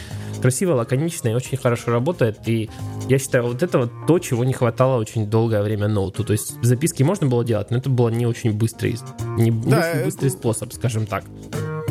[0.41, 2.39] красиво, лаконично и очень хорошо работает.
[2.47, 2.69] И
[3.07, 6.23] я считаю, вот это вот то, чего не хватало очень долгое время ноуту.
[6.23, 8.97] То есть записки можно было делать, но это было не очень быстрый,
[9.38, 11.23] не, да, не очень быстрый способ, скажем так.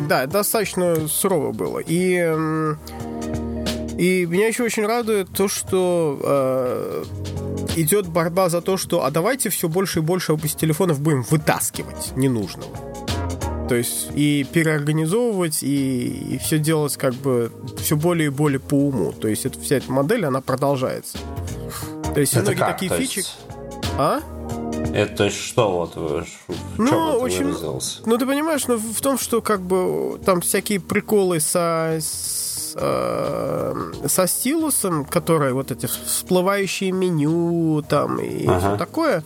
[0.09, 1.77] Да, достаточно сурово было.
[1.85, 2.15] И,
[3.95, 7.03] и меня еще очень радует то, что э,
[7.75, 12.13] идет борьба за то, что а давайте все больше и больше из телефонов будем вытаскивать
[12.15, 12.75] ненужного.
[13.69, 18.73] То есть и переорганизовывать, и, и все делать как бы все более и более по
[18.73, 19.11] уму.
[19.11, 21.19] То есть это, вся эта модель, она продолжается.
[22.15, 22.71] То есть это многие как?
[22.71, 23.19] такие то фичи...
[23.19, 23.37] Есть...
[23.95, 24.21] А?
[24.93, 26.25] Это что вот в
[26.77, 28.01] ну, чем очень, выразился?
[28.05, 33.91] Ну ты понимаешь, ну в том, что как бы там всякие приколы со с, э,
[34.07, 38.59] со стилусом, которые вот эти всплывающие меню там и ага.
[38.59, 39.23] все такое,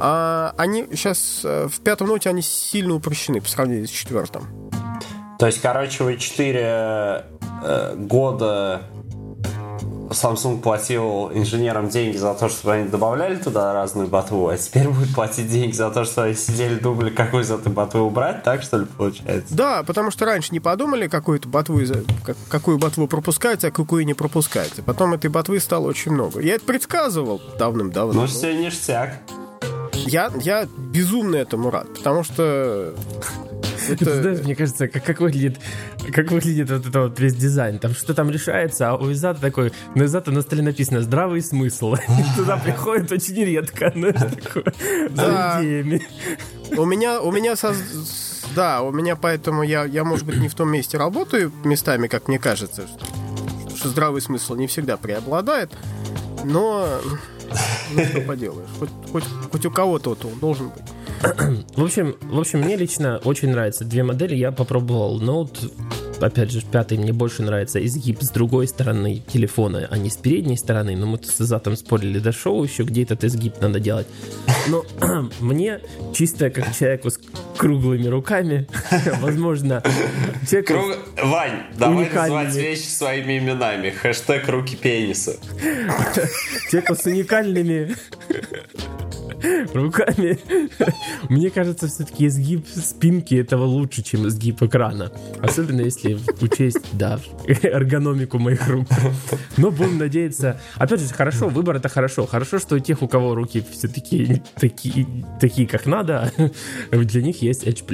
[0.00, 4.46] а, они сейчас э, в пятом ноте они сильно упрощены по сравнению с четвертым.
[5.38, 8.82] То есть, короче, вы 4 э, года
[10.10, 15.14] Samsung платил инженерам деньги за то, что они добавляли туда разную ботву, а теперь будет
[15.14, 18.78] платить деньги за то, что они сидели, думали, какую из этой ботвы убрать, так что
[18.78, 19.54] ли получается?
[19.54, 21.80] Да, потому что раньше не подумали, какую-то ботву,
[22.48, 24.78] какую ботву пропускать, а какую не пропускать.
[24.78, 26.40] И потом этой ботвы стало очень много.
[26.40, 28.22] Я это предсказывал давным-давно.
[28.22, 29.14] Ну, все ништяк.
[30.06, 32.94] Я, я безумно этому рад, потому что
[33.88, 34.04] это...
[34.22, 35.58] Знаешь, мне кажется, как, как, выглядит,
[36.12, 37.78] как выглядит вот это вот весь дизайн.
[37.78, 41.96] Там что там решается, а у Изата такой, на Изата на столе написано «здравый смысл».
[42.36, 44.72] Туда приходит очень редко, знаешь, такое,
[45.10, 46.06] за идеями.
[46.76, 47.74] У меня, у меня со...
[48.54, 52.28] Да, у меня поэтому я, я, может быть, не в том месте работаю местами, как
[52.28, 55.70] мне кажется, что, что здравый смысл не всегда преобладает,
[56.44, 57.00] но
[57.94, 60.84] ну, что поделаешь, хоть, хоть, хоть у кого-то вот он должен быть.
[61.76, 64.34] В общем, в общем, мне лично очень нравятся две модели.
[64.34, 65.70] Я попробовал Note
[66.20, 70.56] опять же, пятый мне больше нравится изгиб с другой стороны телефона, а не с передней
[70.56, 70.96] стороны.
[70.96, 74.06] Но мы с Азатом спорили до шоу еще, где этот изгиб надо делать.
[74.68, 74.84] Но
[75.40, 75.80] мне,
[76.14, 77.18] чисто как человеку с
[77.56, 78.66] круглыми руками,
[79.20, 79.82] возможно,
[80.48, 80.96] человеку Круг...
[81.22, 83.90] Вань, давай называть вещи своими именами.
[83.90, 85.36] Хэштег руки пениса.
[86.70, 87.94] Человеку с уникальными
[89.74, 90.38] руками.
[91.28, 95.12] Мне кажется, все-таки изгиб спинки этого лучше, чем изгиб экрана.
[95.40, 98.86] Особенно если учесть, да, эргономику моих рук.
[99.56, 100.60] Но будем надеяться...
[100.76, 102.26] Опять же, хорошо, выбор это хорошо.
[102.26, 105.06] Хорошо, что у тех, у кого руки все-таки такие,
[105.40, 106.32] такие, как надо,
[106.90, 107.84] для них есть Edge+.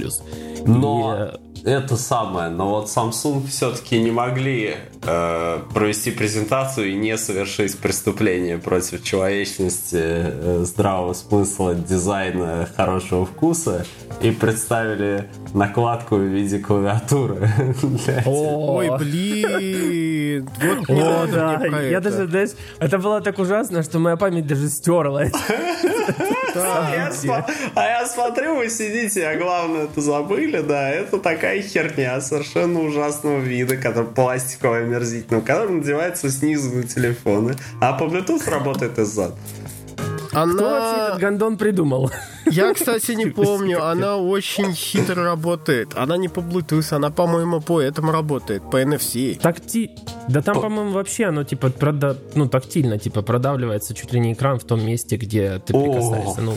[0.67, 1.39] Но...
[1.52, 7.79] И это самое, но вот Samsung все-таки не могли э, провести презентацию и не совершить
[7.79, 13.87] преступление против человечности, э, здравого смысла, дизайна, хорошего вкуса
[14.21, 17.49] и представили накладку в виде клавиатуры.
[18.27, 20.49] Ой, блин!
[20.89, 22.11] О, да, я это.
[22.11, 25.39] даже, знаешь, это было так ужасно, что моя память даже стерла это.
[26.55, 33.39] А я смотрю, вы сидите, а главное это забыли, да, это такая херня совершенно ужасного
[33.39, 39.35] вида, который пластиковый омерзительный, который надевается снизу на телефоны, а по Bluetooth работает из-за.
[40.33, 40.55] Она...
[40.55, 42.11] Кто вообще этот гандон придумал?
[42.47, 43.85] Я, кстати, не помню.
[43.85, 45.93] Она очень хитро работает.
[45.95, 49.39] Она не по Bluetooth, она, по-моему, по этому работает, по NFC.
[49.39, 49.91] Такти...
[50.29, 52.17] Да там, по-моему, вообще оно, типа, прода...
[52.35, 56.41] ну, тактильно, типа, продавливается чуть ли не экран в том месте, где ты прикасаешься.
[56.41, 56.55] Ну,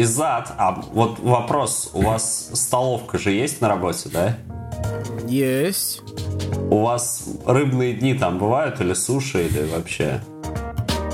[0.00, 4.38] Изад, а вот вопрос, у вас столовка же есть на работе, да?
[5.26, 6.02] Есть.
[6.70, 10.20] У вас рыбные дни там бывают или суши, или вообще?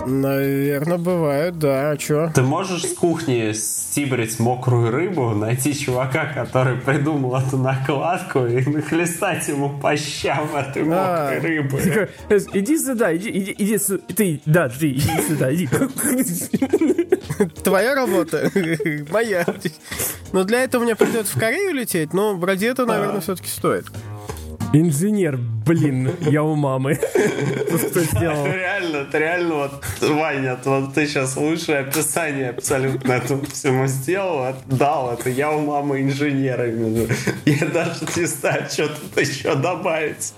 [0.07, 1.91] Наверное, бывает, да.
[1.91, 2.31] А чё?
[2.35, 9.47] Ты можешь с кухни стибрить мокрую рыбу, найти чувака, который придумал эту накладку и нахлестать
[9.49, 12.09] ему по щам этой а, мокрой рыбы.
[12.29, 14.03] Э, иди сюда, иди, иди, иди сюда.
[14.15, 15.69] Ты, да, ты, иди сюда, иди.
[17.63, 18.51] Твоя работа?
[19.11, 19.47] Моя.
[20.33, 23.87] Но для этого мне придется в Корею лететь, но ради этого, наверное, все-таки стоит.
[24.77, 26.95] Инженер, блин, я у мамы.
[26.95, 28.45] Что сделал?
[28.53, 35.13] Реально, это реально вот, Ваня, вот ты сейчас лучшее описание абсолютно этому всему сделал, дал
[35.13, 35.31] это.
[35.31, 37.07] Я у мамы инженера именно.
[37.45, 40.35] Я даже не знаю, что тут еще добавить.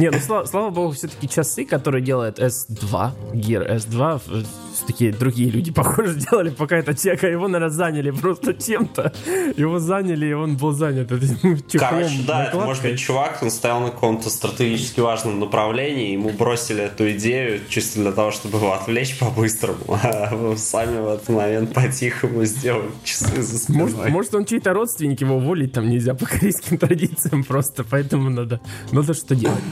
[0.00, 4.44] Не, ну слава, слава богу, все-таки часы, которые делает S2, Gear S2,
[4.84, 9.12] такие другие люди, похоже, делали, пока это тека, его, наверное, заняли просто чем-то.
[9.56, 11.58] Его заняли, и он был занят этим.
[11.78, 16.84] Короче, да, это может быть чувак, он стоял на каком-то стратегически важном направлении, ему бросили
[16.84, 21.72] эту идею чисто для того, чтобы его отвлечь по-быстрому, а вы сами в этот момент
[21.72, 23.82] по-тихому сделали часы за спиной.
[23.82, 28.60] Может, может он чей-то родственник, его уволить там нельзя по корейским традициям просто, поэтому надо,
[28.92, 29.62] надо что делать.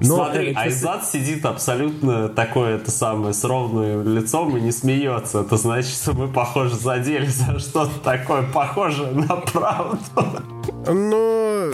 [0.00, 5.40] Но, Смотри, Айзат сидит абсолютно такое это самое с ровным лицом и не смеется.
[5.40, 9.98] Это значит, что мы, похоже, задели за что-то такое похожее на правду.
[10.86, 11.72] Ну,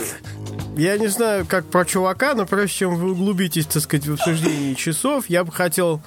[0.75, 4.73] я не знаю, как про чувака, но прежде чем вы углубитесь, так сказать, в обсуждении
[4.73, 6.01] часов, я бы хотел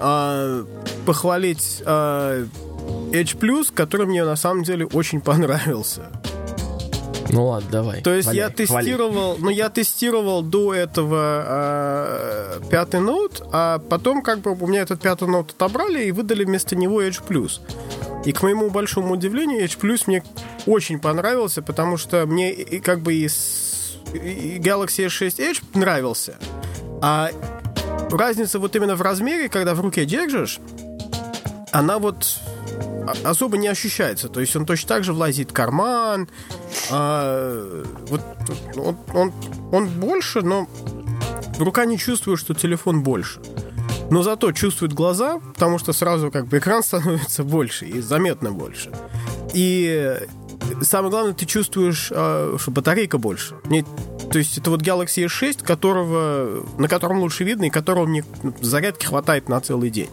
[0.00, 0.64] э,
[1.06, 2.46] похвалить э,
[3.12, 6.10] Edge Plus, который мне на самом деле очень понравился.
[7.34, 8.00] Ну ладно, давай.
[8.00, 9.42] То есть валяй, я тестировал, валяй.
[9.42, 15.00] ну я тестировал до этого э, пятый ноут, а потом как бы у меня этот
[15.00, 17.60] пятый ноут отобрали и выдали вместо него Edge Plus.
[18.24, 20.22] И к моему большому удивлению, Edge Plus мне
[20.66, 26.36] очень понравился, потому что мне и как бы и, и Galaxy S6 Edge нравился,
[27.02, 27.30] а
[28.12, 30.60] разница вот именно в размере, когда в руке держишь,
[31.72, 32.38] она вот
[33.24, 34.28] особо не ощущается.
[34.28, 36.28] То есть он точно так же влазит в карман.
[36.90, 38.20] А, вот
[38.76, 39.32] он, он,
[39.72, 40.68] он больше, но
[41.58, 43.40] рука не чувствует, что телефон больше.
[44.10, 48.90] Но зато чувствует глаза, потому что сразу как бы экран становится больше и заметно больше.
[49.52, 50.18] И
[50.82, 53.56] самое главное, ты чувствуешь, а, что батарейка больше.
[53.64, 53.84] Не,
[54.30, 58.24] то есть это вот Galaxy S6, которого, на котором лучше видно и которого мне
[58.60, 60.10] зарядки хватает на целый день.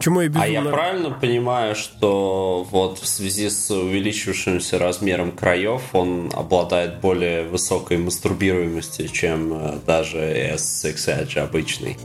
[0.00, 0.44] Чему я безумно...
[0.44, 7.44] А я правильно понимаю, что вот в связи с увеличившимся размером краев он обладает более
[7.44, 11.96] высокой мастурбируемостью, чем э, даже S6 Edge обычный?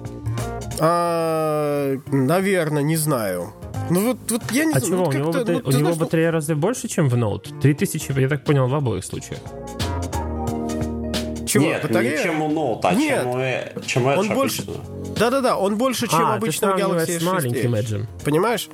[0.80, 3.54] А, наверное, не знаю.
[3.90, 4.92] Ну вот, вот я не а знаю.
[4.92, 5.06] Чего?
[5.06, 5.54] Вот у него, батаре...
[5.58, 7.60] ну, у него знаешь, батарея разве больше, чем в Note?
[7.62, 9.40] 3000, я так понял, в обоих случаях.
[11.56, 11.66] Чего?
[11.66, 12.18] Нет, батарея?
[12.18, 13.22] не чем у Note, а Нет.
[13.22, 14.64] чем у, чем Edge он больше...
[15.18, 18.06] Да-да-да, он больше, чем а, обычный Galaxy S6 маленьким Edge.
[18.26, 18.68] Понимаешь?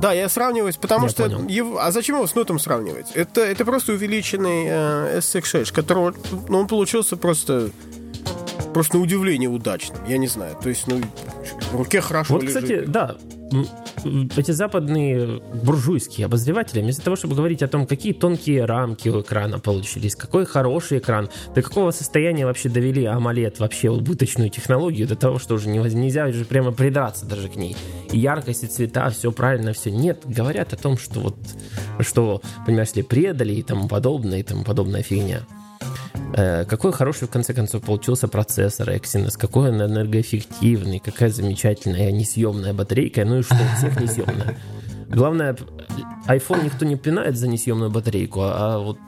[0.00, 1.26] Да, я сравниваюсь, потому я что...
[1.48, 3.12] Его, а зачем его с нотом сравнивать?
[3.14, 6.16] Это, это просто увеличенный э, S6, который...
[6.48, 7.70] Ну, он получился просто...
[8.74, 9.98] Просто на удивление удачным.
[10.06, 10.56] Я не знаю.
[10.60, 11.00] То есть, ну,
[11.70, 12.62] в руке хорошо Вот, лежит.
[12.62, 13.16] кстати, да,
[14.36, 19.58] эти западные буржуйские обозреватели, вместо того, чтобы говорить о том, какие тонкие рамки у экрана
[19.58, 25.38] получились, какой хороший экран, до какого состояния вообще довели AMOLED, вообще убыточную технологию, до того,
[25.38, 27.76] что уже нельзя уже прямо придраться даже к ней.
[28.10, 29.90] И яркость, и цвета, все правильно, все.
[29.90, 31.36] Нет, говорят о том, что вот,
[32.00, 35.42] что, понимаешь ли, предали и тому подобное, и тому подобная фигня.
[36.34, 42.74] Э, какой хороший, в конце концов, получился процессор Exynos, какой он энергоэффективный, какая замечательная несъемная
[42.74, 44.56] батарейка, ну и что, у всех несъемная.
[45.08, 45.56] Главное,
[46.26, 48.98] iPhone никто не пинает за несъемную батарейку, а вот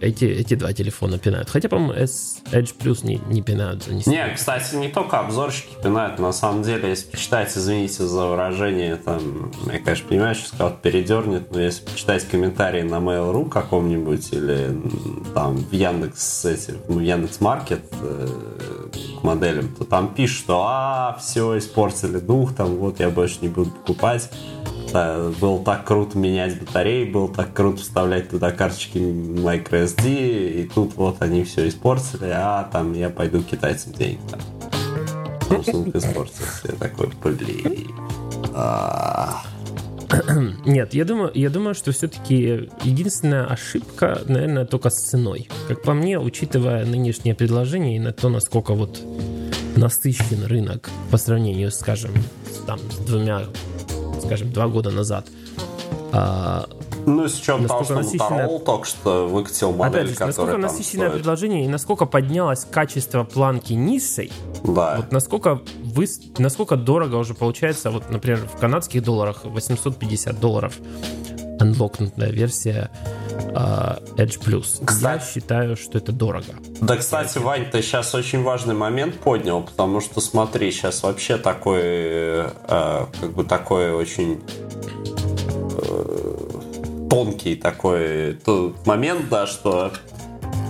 [0.00, 1.50] эти, эти два телефона пинают.
[1.50, 3.86] Хотя, по-моему, S Edge Plus не, не пинают.
[3.86, 6.18] Не, не, кстати, не только обзорщики пинают.
[6.18, 11.52] На самом деле, если почитать, извините за выражение, там, я, конечно, понимаю, что сказал, передернет,
[11.52, 14.80] но если почитать комментарии на Mail.ru каком-нибудь или
[15.34, 18.28] там в Яндекс, эти, в Яндекс Маркет э,
[19.20, 23.48] к моделям, то там пишут, что а, все, испортили дух, там, вот, я больше не
[23.48, 24.30] буду покупать
[24.92, 31.20] было так круто менять батареи, было так круто вставлять туда карточки microSD, и тут вот
[31.20, 34.40] они все испортили, а там я пойду китайцам денег там.
[35.48, 36.68] Samsung испортился.
[36.68, 37.88] Я такой, блин.
[38.54, 39.42] А.
[40.66, 45.48] Нет, я думаю, я думаю, что все-таки единственная ошибка, наверное, только с ценой.
[45.68, 49.00] Как по мне, учитывая нынешнее предложение и на то, насколько вот
[49.76, 52.12] насыщен рынок по сравнению, скажем,
[52.66, 53.42] там, с двумя
[54.20, 55.26] скажем, два года назад.
[56.12, 56.66] А,
[57.06, 58.46] ну, с учетом того, что насыщенное...
[58.46, 61.22] Motorola только что выкатил модель, Опять же, насколько насыщенное стоит.
[61.22, 64.32] предложение и насколько поднялось качество планки низшей,
[64.64, 64.96] да.
[64.96, 66.06] вот насколько, вы,
[66.38, 70.74] насколько дорого уже получается, вот, например, в канадских долларах 850 долларов
[71.58, 72.90] анлокнутая версия
[73.54, 74.84] uh, Edge Plus.
[74.84, 76.54] Кстати, Я считаю, что это дорого.
[76.80, 81.80] Да, кстати, Вань, ты сейчас очень важный момент поднял, потому что смотри, сейчас вообще такой,
[81.82, 84.40] э, как бы такой очень
[85.82, 88.38] э, тонкий такой
[88.84, 89.92] момент, да, что а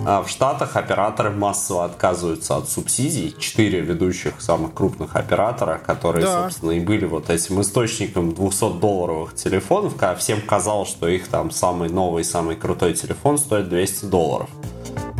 [0.05, 3.35] в Штатах операторы массово отказываются от субсидий.
[3.37, 6.43] Четыре ведущих самых крупных оператора, которые, да.
[6.43, 11.89] собственно, и были вот этим источником 200-долларовых телефонов, когда всем казалось, что их там самый
[11.89, 14.49] новый, самый крутой телефон стоит 200 долларов.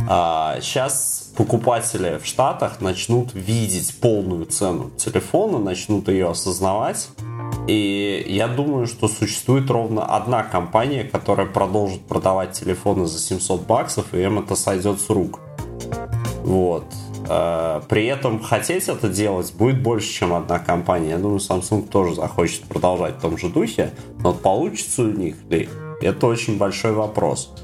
[0.08, 7.08] А сейчас покупатели в Штатах начнут видеть полную цену телефона, начнут ее осознавать
[7.66, 14.12] и я думаю, что существует ровно одна компания, которая продолжит продавать телефоны за 700 баксов,
[14.14, 15.40] и им это сойдет с рук.
[16.42, 16.84] Вот.
[17.28, 21.10] Э, при этом хотеть это делать будет больше, чем одна компания.
[21.10, 25.68] Я думаю, Samsung тоже захочет продолжать в том же духе, но получится у них ли?
[26.02, 27.54] Это очень большой вопрос.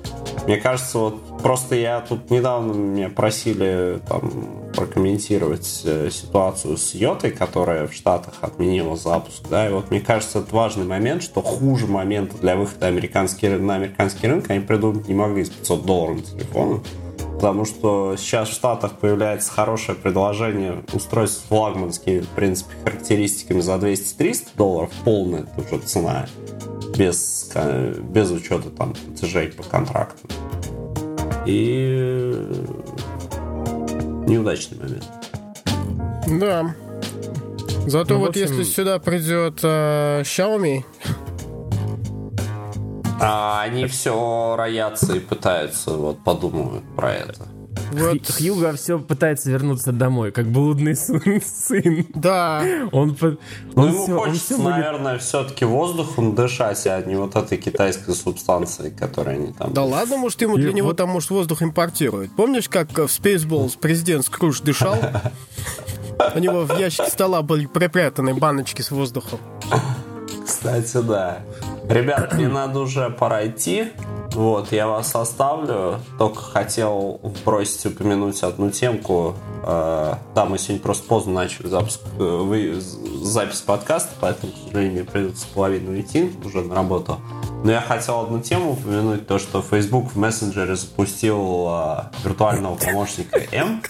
[0.47, 4.31] Мне кажется, вот просто я тут недавно меня просили там
[4.77, 10.39] прокомментировать э, ситуацию с Йотой, которая в Штатах отменила запуск, да, и вот мне кажется,
[10.39, 15.15] это важный момент, что хуже момента для выхода американский, на американский рынок они придумать не
[15.15, 16.85] могли с 500 долларов на телефону,
[17.35, 23.75] потому что сейчас в Штатах появляется хорошее предложение устройств с флагманскими, в принципе, характеристиками за
[23.75, 26.27] 200-300 долларов, полная уже цена,
[26.96, 27.51] без,
[28.01, 30.31] без учета там платежей по контрактам.
[31.46, 32.49] И
[34.27, 35.07] неудачный момент.
[36.40, 36.75] Да.
[37.87, 38.42] Зато ну, вот общем...
[38.42, 40.85] если сюда придет э, Xiaomi...
[43.18, 47.49] А они все роятся и пытаются, вот подумают про это.
[47.92, 48.27] Вот.
[48.27, 52.07] Хьюга все пытается вернуться домой, как блудный сын.
[52.14, 52.62] Да.
[52.92, 53.38] Он, он,
[53.75, 55.22] ну, ему все, хочется, он все наверное, будет...
[55.22, 59.72] все-таки воздухом дышать, а не вот этой китайской субстанцией, которая они там...
[59.72, 62.35] Да ладно, может, ему для него там, может, воздух импортируют.
[62.37, 64.96] Помнишь, как в Spaceballs президент Скруш дышал?
[66.35, 69.38] У него в ящике стола были припрятаны баночки с воздухом.
[70.46, 71.42] Кстати, да.
[71.88, 73.92] Ребят, мне надо уже пора идти.
[74.33, 76.01] Вот, я вас оставлю.
[76.18, 79.35] Только хотел бросить упомянуть одну темку.
[79.62, 82.79] Э, да, мы сегодня просто поздно начали запуск, э, вы,
[83.22, 87.18] запись подкаста, поэтому, к сожалению, мне придется половину идти уже на работу.
[87.64, 93.40] Но я хотел одну тему упомянуть, то, что Facebook в мессенджере запустил э, виртуального помощника
[93.53, 93.83] M.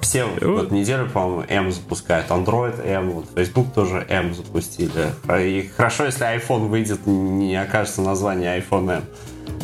[0.00, 2.28] Все в эту неделю, по-моему, M запускают.
[2.30, 5.12] Android M, вот Facebook тоже M запустили.
[5.38, 9.04] И хорошо, если iPhone выйдет, не окажется название iPhone M.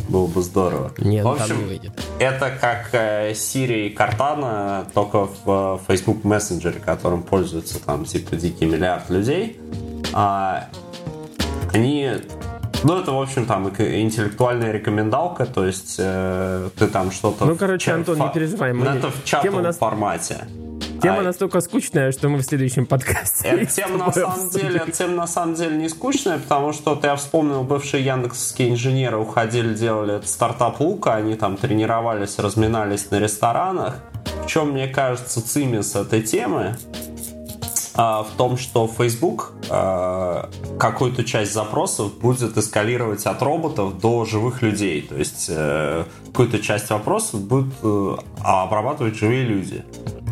[0.09, 0.93] Было бы здорово.
[0.99, 1.93] Нет, в общем, не выйдет.
[2.19, 8.37] Это как э, Siri и Cortana, только в э, Facebook Messenger, которым пользуются там типа
[8.37, 9.61] дикий миллиард людей.
[10.13, 10.69] А,
[11.73, 12.11] они
[12.85, 17.45] ну, это, в общем, там интеллектуальная рекомендалка, то есть э, ты там что-то...
[17.45, 18.73] Ну, короче, Антон, не переживай.
[18.73, 18.87] Мы...
[18.87, 19.79] Это в чатовом нас...
[19.79, 20.49] формате.
[21.03, 21.23] Тема а...
[21.23, 23.49] настолько скучная, что мы в следующем подкасте.
[23.49, 27.65] Это тема на самом деле, тема на самом деле не скучная, потому что я вспомнил,
[27.65, 33.97] бывшие яндексские инженеры уходили, делали стартап Лука, они там тренировались, разминались на ресторанах.
[34.45, 36.77] В чем, мне кажется, цимис этой темы?
[37.95, 44.63] А, в том, что Facebook а, какую-то часть запросов будет эскалировать от роботов до живых
[44.63, 45.03] людей.
[45.03, 49.85] То есть э, какую-то часть вопросов будут э, обрабатывать живые люди.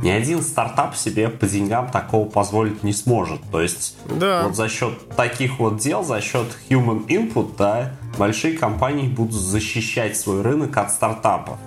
[0.03, 3.41] Ни один стартап себе по деньгам такого позволить не сможет.
[3.53, 4.45] То есть да.
[4.45, 10.17] вот за счет таких вот дел, за счет human input, да, большие компании будут защищать
[10.17, 11.59] свой рынок от стартапов.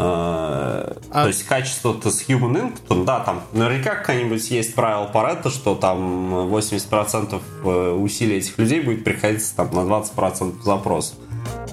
[0.00, 0.96] А...
[1.12, 6.34] То есть качество-то с human input, да, там наверняка какая-нибудь есть правило Паретта, что там
[6.54, 11.16] 80% э, усилий этих людей будет приходиться там на 20% запросов.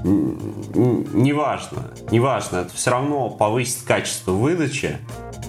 [0.04, 5.00] Неважно, неважно, это все равно повысит качество выдачи,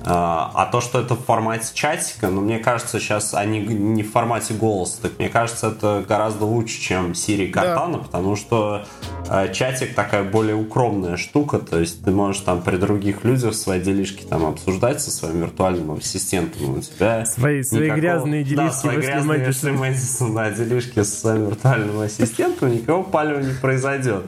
[0.09, 4.13] а, а то, что это в формате чатика, ну, мне кажется, сейчас они не в
[4.13, 7.99] формате голоса, так мне кажется, это гораздо лучше, чем Siri Cortana, да.
[7.99, 8.85] потому что
[9.29, 13.81] э, чатик такая более укромная штука, то есть ты можешь там при других людях свои
[13.81, 18.01] делишки там обсуждать со своим виртуальным ассистентом, у тебя свои, свои никакого...
[18.01, 19.77] грязные делишки, да, свои грязные Мэдисон.
[19.77, 24.25] Мэдисон, да, делишки со своим виртуальным ассистентом, никого палева не произойдет.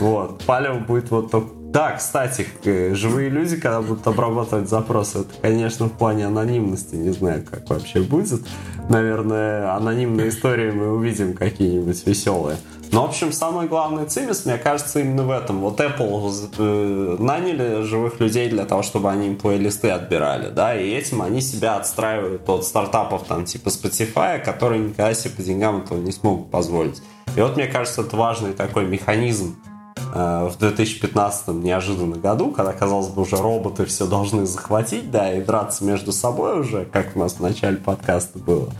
[0.00, 2.48] Вот, палева будет вот только да, кстати,
[2.94, 8.00] живые люди, когда будут обрабатывать запросы, это, конечно, в плане анонимности, не знаю, как вообще
[8.00, 8.40] будет.
[8.88, 12.56] Наверное, анонимные истории мы увидим какие-нибудь веселые.
[12.90, 15.60] Но, в общем, самый главный цимис, мне кажется, именно в этом.
[15.60, 20.90] Вот Apple э, наняли живых людей для того, чтобы они им плейлисты отбирали, да, и
[20.90, 26.00] этим они себя отстраивают от стартапов там типа Spotify, которые никогда себе по деньгам этого
[26.00, 27.00] не смогут позволить.
[27.36, 29.69] И вот, мне кажется, это важный такой механизм Э,
[30.12, 35.84] в 2015 неожиданно году, когда, казалось бы, уже роботы все должны захватить, да, и драться
[35.84, 38.70] между собой уже, как у нас в начале подкаста было.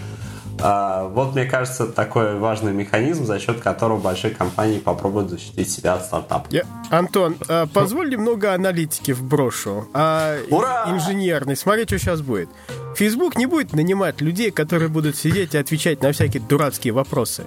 [0.63, 5.95] А, вот, мне кажется, такой важный механизм, за счет которого большие компании попробуют защитить себя
[5.95, 6.53] от стартапов.
[6.53, 6.65] Я...
[6.91, 9.87] Антон, а, позволь немного аналитики вброшу.
[9.95, 10.85] А, Ура!
[10.89, 11.57] Инженерный.
[11.57, 12.49] Смотри, что сейчас будет.
[12.97, 17.45] Facebook не будет нанимать людей, которые будут сидеть и отвечать на всякие дурацкие вопросы.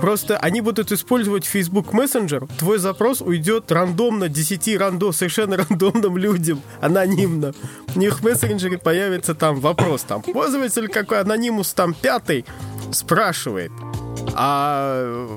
[0.00, 6.60] Просто они будут использовать Facebook Messenger, твой запрос уйдет рандомно 10 рандом, совершенно рандомным людям,
[6.80, 7.54] анонимно.
[7.94, 11.20] У них в мессенджере появится там вопрос, там, пользователь какой?
[11.20, 12.44] Анонимус там пятый?
[12.92, 13.72] Спрашивает,
[14.34, 15.28] а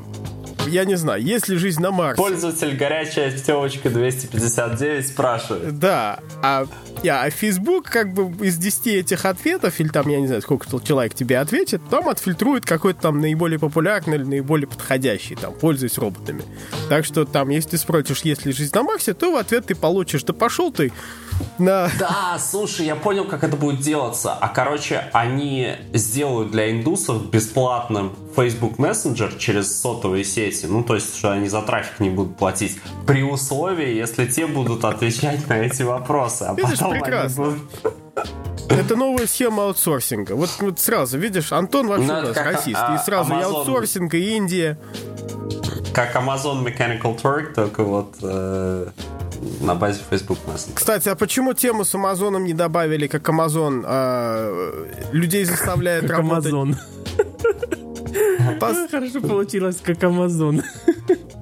[0.69, 2.21] я не знаю, есть ли жизнь на Марсе?
[2.21, 5.79] Пользователь горячая телочка 259 спрашивает.
[5.79, 6.65] Да, а,
[7.03, 10.67] я, а Facebook как бы из 10 этих ответов, или там, я не знаю, сколько
[10.81, 16.43] человек тебе ответит, там отфильтрует какой-то там наиболее популярный или наиболее подходящий, там, пользуясь роботами.
[16.89, 19.75] Так что там, если ты спросишь, есть ли жизнь на Марсе, то в ответ ты
[19.75, 20.91] получишь, да пошел ты
[21.57, 21.89] на...
[21.99, 24.33] Да, слушай, я понял, как это будет делаться.
[24.33, 30.65] А, короче, они сделают для индусов бесплатным Facebook Messenger через сотовые сети.
[30.65, 32.79] Ну, то есть, что они за трафик не будут платить.
[33.05, 36.43] При условии, если те будут отвечать на эти вопросы.
[36.43, 37.43] А Видишь, потом прекрасно.
[37.45, 37.61] Будут...
[38.69, 40.33] Это новая схема аутсорсинга.
[40.33, 42.79] Вот, вот сразу, видишь, Антон вообще ну, у нас расист.
[42.79, 43.39] А, и сразу Amazon...
[43.39, 44.77] и аутсорсинг, и Индия.
[45.93, 48.87] Как Amazon Mechanical Turk, только вот э,
[49.61, 50.73] на базе Facebook Messenger.
[50.75, 56.53] Кстати, а почему тему с Амазоном не добавили, как Amazon э, людей заставляет как работать?
[56.53, 56.75] Amazon.
[58.59, 58.77] Пос...
[58.89, 60.63] Хорошо получилось, как Амазон.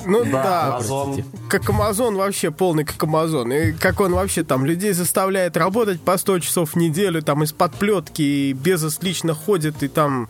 [0.05, 1.23] Ну да, да Amazon.
[1.49, 3.51] как Амазон вообще полный как Амазон.
[3.51, 7.73] И как он вообще там людей заставляет работать по 100 часов в неделю, там из-под
[7.73, 10.29] плетки, и Безос лично ходит, и там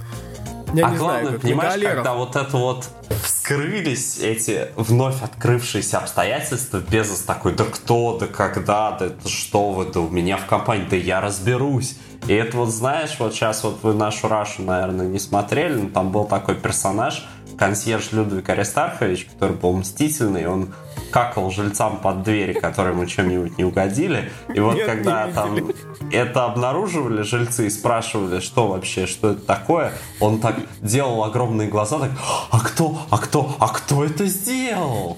[0.74, 2.90] я а не главное, знаю, понимаешь, когда вот это вот
[3.24, 9.86] вскрылись эти вновь открывшиеся обстоятельства, Безос такой, да кто, да когда, да это что вы,
[9.86, 11.98] да у меня в компании, да я разберусь.
[12.28, 16.12] И это вот, знаешь, вот сейчас вот вы нашу Рашу, наверное, не смотрели, но там
[16.12, 17.26] был такой персонаж,
[17.58, 20.74] консьерж Людвиг Аристархович, который был мстительный, он
[21.12, 24.32] какал жильцам под двери, которые ему чем-нибудь не угодили.
[24.54, 25.72] И вот Нет, когда там
[26.12, 32.00] это обнаруживали жильцы и спрашивали, что вообще, что это такое, он так делал огромные глаза,
[32.00, 32.12] так,
[32.52, 35.18] а кто, а кто, а кто это сделал?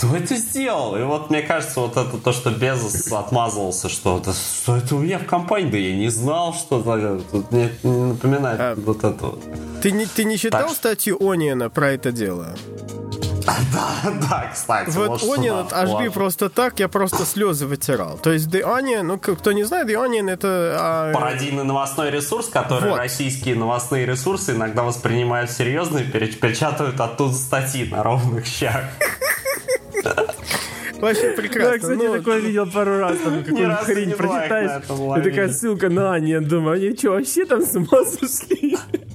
[0.00, 0.96] Кто это сделал?
[0.96, 5.00] И вот мне кажется, вот это то, что Безос отмазывался, что это, что это у
[5.00, 9.26] меня в компании, да я не знал, что это, тут мне напоминает а, вот это
[9.26, 9.42] вот.
[9.82, 12.54] Ты не, ты не читал так, статью Ониена про это дело?
[13.46, 14.90] Да, да, кстати.
[14.90, 18.18] Вот Onion от HB просто так, я просто слезы вытирал.
[18.18, 20.76] То есть The Onion, ну, кто не знает, The Onion это...
[20.78, 21.12] А...
[21.12, 28.02] Пародийный новостной ресурс, который российские новостные ресурсы иногда воспринимают серьезно и печатают оттуда статьи на
[28.02, 28.84] ровных щах.
[31.00, 31.72] Вообще прекрасно.
[31.72, 32.18] Я, кстати, но...
[32.18, 34.82] такое видел пару раз, там какую-нибудь хрень прочитаешь,
[35.18, 38.76] и такая ссылка на Ани, думаю, они что, вообще там с ума сошли?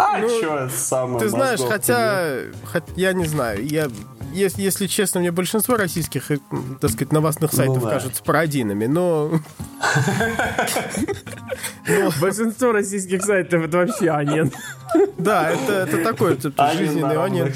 [0.00, 3.88] А ну, что самое Ты знаешь, хотя, хотя, я не знаю, я
[4.32, 6.38] если, если честно, мне большинство российских, э,
[6.80, 7.90] так сказать, новостных сайтов ну, да.
[7.90, 9.32] кажутся пародийными, но...
[12.20, 14.52] Большинство российских сайтов это вообще Анин.
[15.18, 17.52] Да, это, это такой это, жизненный Анин.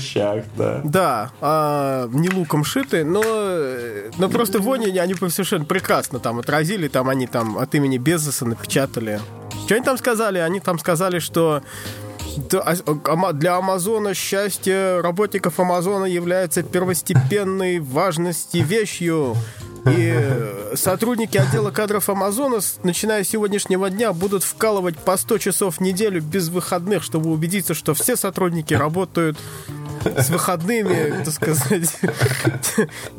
[0.57, 0.81] да.
[0.85, 3.23] Да, а, не луком шиты, но,
[4.19, 8.47] но просто в Они, они совершенно прекрасно там отразили, там они там от имени Безоса
[8.47, 9.21] напечатали.
[9.67, 10.39] Что они там сказали?
[10.39, 11.63] Они там сказали, что
[12.53, 19.37] а, для Амазона счастье работников Амазона является первостепенной важности вещью.
[19.87, 20.19] И
[20.75, 26.23] сотрудники отдела кадров Амазона, начиная с сегодняшнего дня, будут вкалывать по 100 часов в неделю
[26.23, 29.39] без выходных, чтобы убедиться, что все сотрудники работают
[30.05, 31.99] с выходными, так сказать,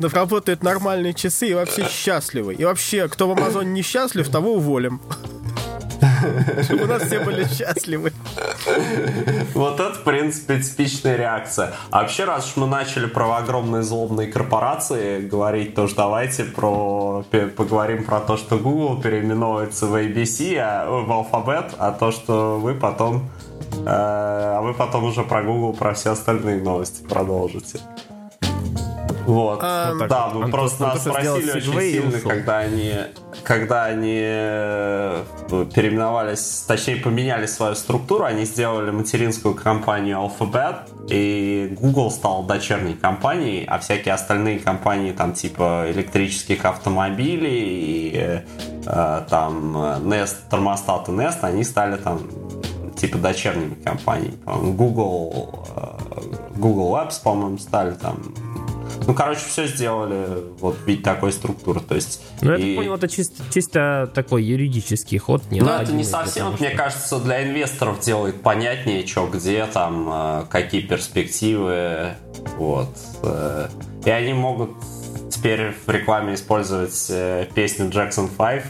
[0.00, 2.54] работают нормальные часы и вообще счастливы.
[2.54, 5.00] И вообще, кто в Амазоне не счастлив, того уволим.
[6.62, 8.12] Чтобы у нас все были счастливы.
[9.54, 11.72] Вот это, в принципе, типичная реакция.
[11.90, 17.24] А вообще, раз уж мы начали про огромные злобные корпорации говорить, то что давайте про,
[17.56, 22.74] поговорим про то, что Google переименовывается в ABC, а, в алфабет, а то, что вы
[22.74, 23.30] потом
[23.86, 27.80] э, а вы потом уже про Google, про все остальные новости продолжите.
[29.26, 29.58] Вот.
[29.62, 32.94] А, да, мы Антон, просто нас спросили очень сильно, когда они,
[33.42, 35.24] когда они э,
[35.74, 43.64] переименовались, точнее поменяли свою структуру, они сделали материнскую компанию Alphabet, и Google стал дочерней компанией,
[43.66, 48.42] а всякие остальные компании, там типа электрических автомобилей и
[48.86, 52.20] э, там Nest, термостаты Nest, они стали там
[52.96, 54.38] типа дочерними компаниями.
[54.46, 58.18] Google, э, Google Labs, по-моему, стали там
[59.06, 60.26] ну, короче, все сделали
[60.58, 61.80] вот ведь такой структуры.
[61.80, 62.76] То есть, ну, я и...
[62.76, 65.42] понял, это чисто, чисто такой юридический ход.
[65.50, 66.76] Не ну, это не совсем, мне что...
[66.76, 72.14] кажется, для инвесторов делает понятнее, что где там, э, какие перспективы.
[72.56, 72.96] Вот.
[73.22, 73.68] Э,
[74.04, 74.70] и они могут
[75.30, 78.64] теперь в рекламе использовать э, песню Jackson 5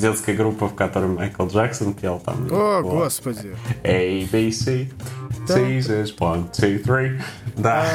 [0.00, 2.48] детской группы, в которой Майкл Джексон пел там.
[2.50, 3.04] О, вот.
[3.04, 3.56] господи.
[3.84, 4.90] A, B, C.
[5.54, 7.20] Caesars, one, two, three.
[7.56, 7.86] Да.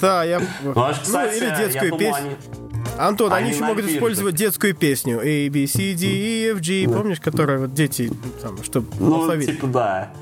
[0.00, 0.40] Да, я...
[0.62, 2.36] Ну, или детскую песню.
[2.98, 7.20] Антон, они, еще могут использовать детскую песню A, B, C, D, E, F, G, помнишь,
[7.20, 8.10] которая вот дети,
[8.42, 10.12] там, чтобы Ну, типа, да.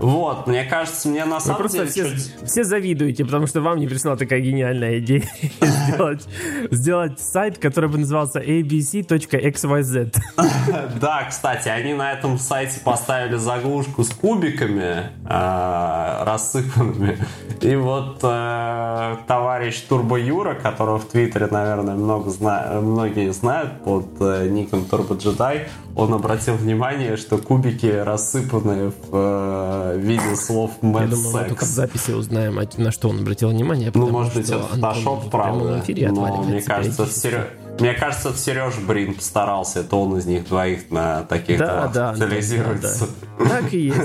[0.00, 1.90] Вот, мне кажется, мне на самом просто деле...
[1.90, 2.48] Все, чуть...
[2.48, 5.24] все завидуете, потому что вам не пришла такая гениальная идея
[5.60, 6.26] сделать,
[6.70, 10.14] сделать сайт, который бы назывался abc.xyz.
[11.00, 17.18] Да, кстати, они на этом сайте поставили заглушку с кубиками а, рассыпанными.
[17.60, 22.80] И вот э, товарищ Турбо Юра, которого в Твиттере, наверное, много зна...
[22.80, 25.66] многие знают под э, ником Turbo Jedi,
[25.96, 31.64] он обратил внимание, что кубики рассыпаны в э, виде слов Mad Я думаю, мы только
[31.64, 33.90] в записи узнаем, а на что он обратил внимание.
[33.94, 35.82] Ну, может быть, это Photoshop, правда.
[36.12, 37.46] Но мне кажется, Сереж...
[37.78, 42.14] Мне кажется, это Сереж Брин постарался, это он из них двоих на таких да, да,
[42.14, 43.06] специализируется.
[43.38, 43.50] Да, да.
[43.50, 43.96] Так и есть.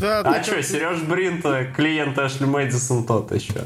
[0.00, 3.64] А что, Сереж Брин-то клиент Эшли Мэдисон тот еще.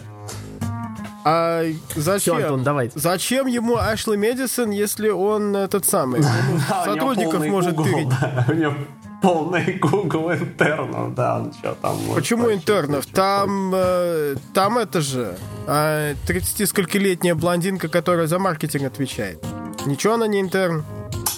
[1.24, 1.64] А
[1.94, 2.36] зачем?
[2.36, 2.90] Все, Антон, давай.
[2.94, 6.22] Зачем ему Ашли Медисон, если он этот самый
[6.84, 8.08] сотрудников может тырить?
[8.48, 8.74] У него
[9.22, 11.96] полный Google интернов, да, он что там...
[12.14, 13.06] Почему интернов?
[13.06, 19.42] Там, э, там это же 30-скольколетняя блондинка, которая за маркетинг отвечает.
[19.86, 20.84] Ничего она не интерн.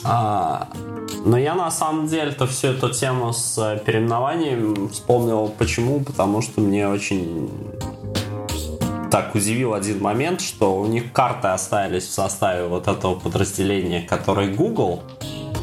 [0.02, 0.68] А,
[1.24, 5.48] но я на самом деле-то всю эту тему с э, переименованием вспомнил.
[5.48, 6.00] Почему?
[6.00, 7.50] Потому что мне очень
[9.14, 14.52] так удивил один момент, что у них карты остались в составе вот этого подразделения, который
[14.52, 15.04] Google,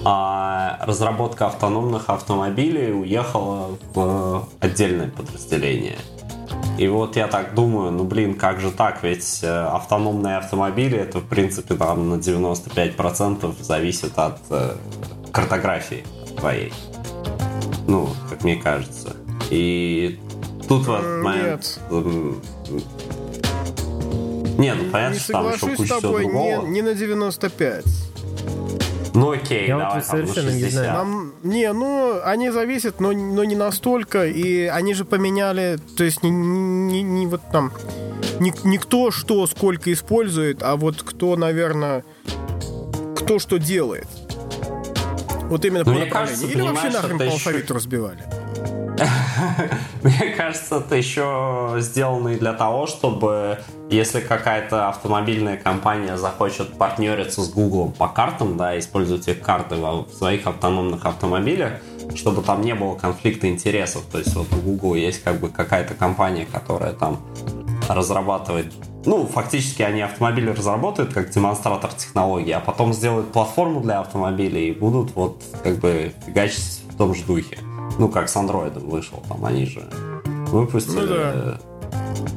[0.05, 5.97] а разработка автономных автомобилей уехала в отдельное подразделение.
[6.77, 11.19] И вот я так думаю, ну блин, как же так, ведь э, автономные автомобили это
[11.19, 14.77] в принципе там на 95% зависит от э,
[15.33, 16.05] картографии
[16.37, 16.71] твоей.
[17.85, 19.13] Ну, как мне кажется.
[19.49, 20.21] И
[20.69, 21.81] тут вот момент
[24.61, 27.85] не, ну понятно, не что там еще куча с тобой, не, не на 95.
[29.13, 30.93] Ну окей, Я давай, вот совершенно не знаю.
[30.93, 36.23] Нам, не, ну, они зависят, но, но не настолько, и они же поменяли, то есть
[36.23, 37.73] не, не, не вот там,
[38.39, 42.05] не, не кто что сколько использует, а вот кто, наверное,
[43.17, 44.07] кто что делает.
[45.49, 46.11] Вот именно ну, по направлению.
[46.11, 47.73] Кажется, Или вообще нахрен по алфавиту еще...
[47.73, 48.40] разбивали.
[50.03, 57.41] Мне кажется, это еще сделано и для того, чтобы если какая-то автомобильная компания захочет партнериться
[57.41, 61.73] с Google по картам, да, использовать их карты в своих автономных автомобилях,
[62.15, 64.03] чтобы там не было конфликта интересов.
[64.11, 67.19] То есть вот у Google есть как бы какая-то компания, которая там
[67.89, 68.71] разрабатывать
[69.03, 74.71] ну, фактически они автомобили разработают как демонстратор технологии, а потом сделают платформу для автомобилей и
[74.71, 77.57] будут вот как бы фигачить в том же духе.
[77.99, 79.87] Ну, как с андроидом вышел, там они же
[80.51, 81.59] выпустили ну, да.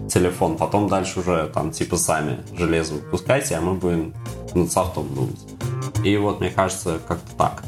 [0.09, 4.15] телефон, потом дальше уже там типа сами железо выпускайте, а мы будем
[4.55, 5.41] над софтом думать.
[6.05, 7.63] И вот, мне кажется, как-то так.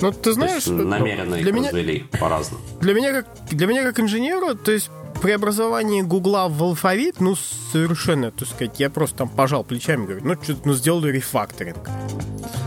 [0.00, 2.62] Ну, ты знаешь, намеренно для их меня, развели по-разному.
[2.80, 4.90] Для меня, как, для меня как инженера, то есть
[5.24, 10.34] преобразование Гугла в алфавит, ну, совершенно, так сказать, я просто там пожал плечами, говорю, ну,
[10.34, 11.82] что ну, сделали рефакторинг.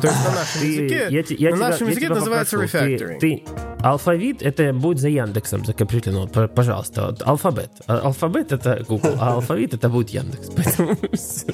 [0.02, 3.20] То есть на нашем языке, я, я, на нашем языке называется рефакторинг.
[3.20, 3.54] Ты, ты,
[3.84, 7.16] алфавит, это будет за Яндексом закреплено, пожалуйста.
[7.26, 7.70] Алфабет.
[7.86, 10.50] А, алфабет это Google, а алфавит это будет Яндекс.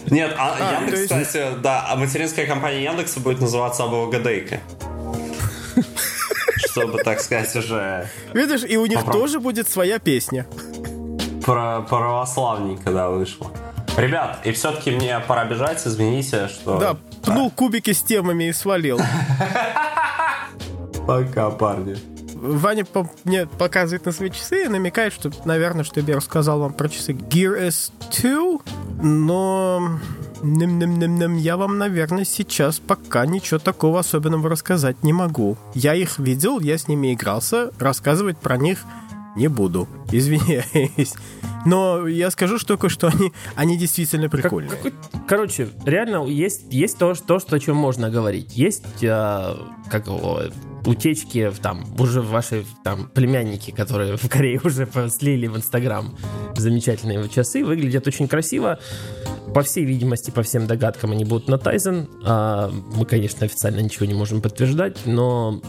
[0.10, 4.62] Нет, а, а Яндекс, кстати, да, а материнская компания Яндекса будет называться АБВГДейка
[6.72, 8.08] чтобы, так сказать, уже...
[8.34, 10.47] Видишь, и у них тоже будет своя песня
[11.44, 13.52] про православненько, да, вышло.
[13.98, 16.80] Ребят, и все-таки мне пора бежать, извините, что...
[16.80, 19.00] Да, пнул кубики с темами и свалил.
[21.08, 21.98] Пока, парни.
[22.34, 26.74] Ваня по мне показывает на свои часы и намекает, что, наверное, что я рассказал вам
[26.74, 28.62] про часы Gear S2,
[29.02, 30.00] но
[30.44, 31.38] Нем -нем -нем -нем.
[31.38, 35.58] Я вам, наверное, сейчас пока ничего такого особенного рассказать не могу.
[35.74, 38.80] Я их видел, я с ними игрался, рассказывать про них
[39.36, 39.88] не буду.
[40.11, 41.13] Извиняюсь.
[41.65, 44.71] Но я скажу что только, что они, они действительно прикольные.
[44.71, 48.55] Как, как, короче, реально есть, есть то, то, что, о чем можно говорить.
[48.57, 49.55] Есть э,
[49.89, 50.07] как
[50.86, 56.17] утечки там уже ваши там племянники, которые в Корее уже слили в Инстаграм
[56.55, 58.79] замечательные часы, выглядят очень красиво.
[59.53, 62.09] По всей видимости, по всем догадкам они будут на Тайзен.
[62.25, 65.61] А, мы, конечно, официально ничего не можем подтверждать, но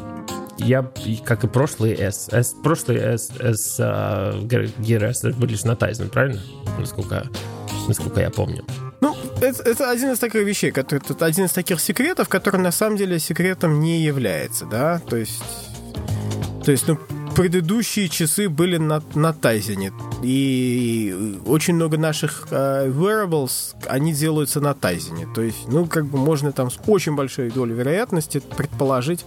[0.58, 0.90] я,
[1.24, 6.40] как и прошлые S, S прошлые S, S uh, Gear S были на Tizen, правильно?
[6.78, 7.28] Насколько,
[7.88, 8.64] насколько я помню.
[9.00, 12.72] Ну, это, это один из таких вещей, который, это один из таких секретов, который на
[12.72, 15.42] самом деле секретом не является, да, то есть,
[16.64, 16.98] то есть, ну,
[17.36, 19.92] предыдущие часы были на, на Тайзене.
[20.22, 25.26] И очень много наших э, wearables, они делаются на Тайзене.
[25.34, 29.26] То есть, ну, как бы можно там с очень большой долей вероятности предположить,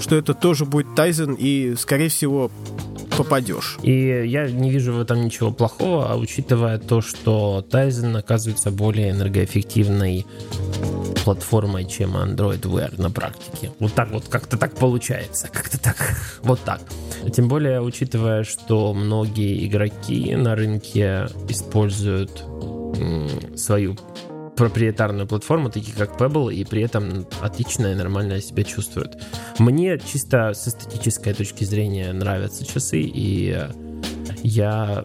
[0.00, 2.50] что это тоже будет Тайзен, и, скорее всего,
[3.16, 3.78] попадешь.
[3.82, 9.10] И я не вижу в этом ничего плохого, а учитывая то, что Tizen оказывается более
[9.10, 10.26] энергоэффективной
[11.26, 13.72] платформой, чем Android Wear на практике.
[13.80, 15.96] Вот так вот, как-то так получается, как-то так,
[16.42, 16.80] вот так.
[17.34, 22.44] Тем более, учитывая, что многие игроки на рынке используют
[23.56, 23.96] свою
[24.54, 29.20] проприетарную платформу, такие как Pebble, и при этом отлично и нормально себя чувствуют.
[29.58, 33.66] Мне чисто с эстетической точки зрения нравятся часы, и
[34.44, 35.04] я,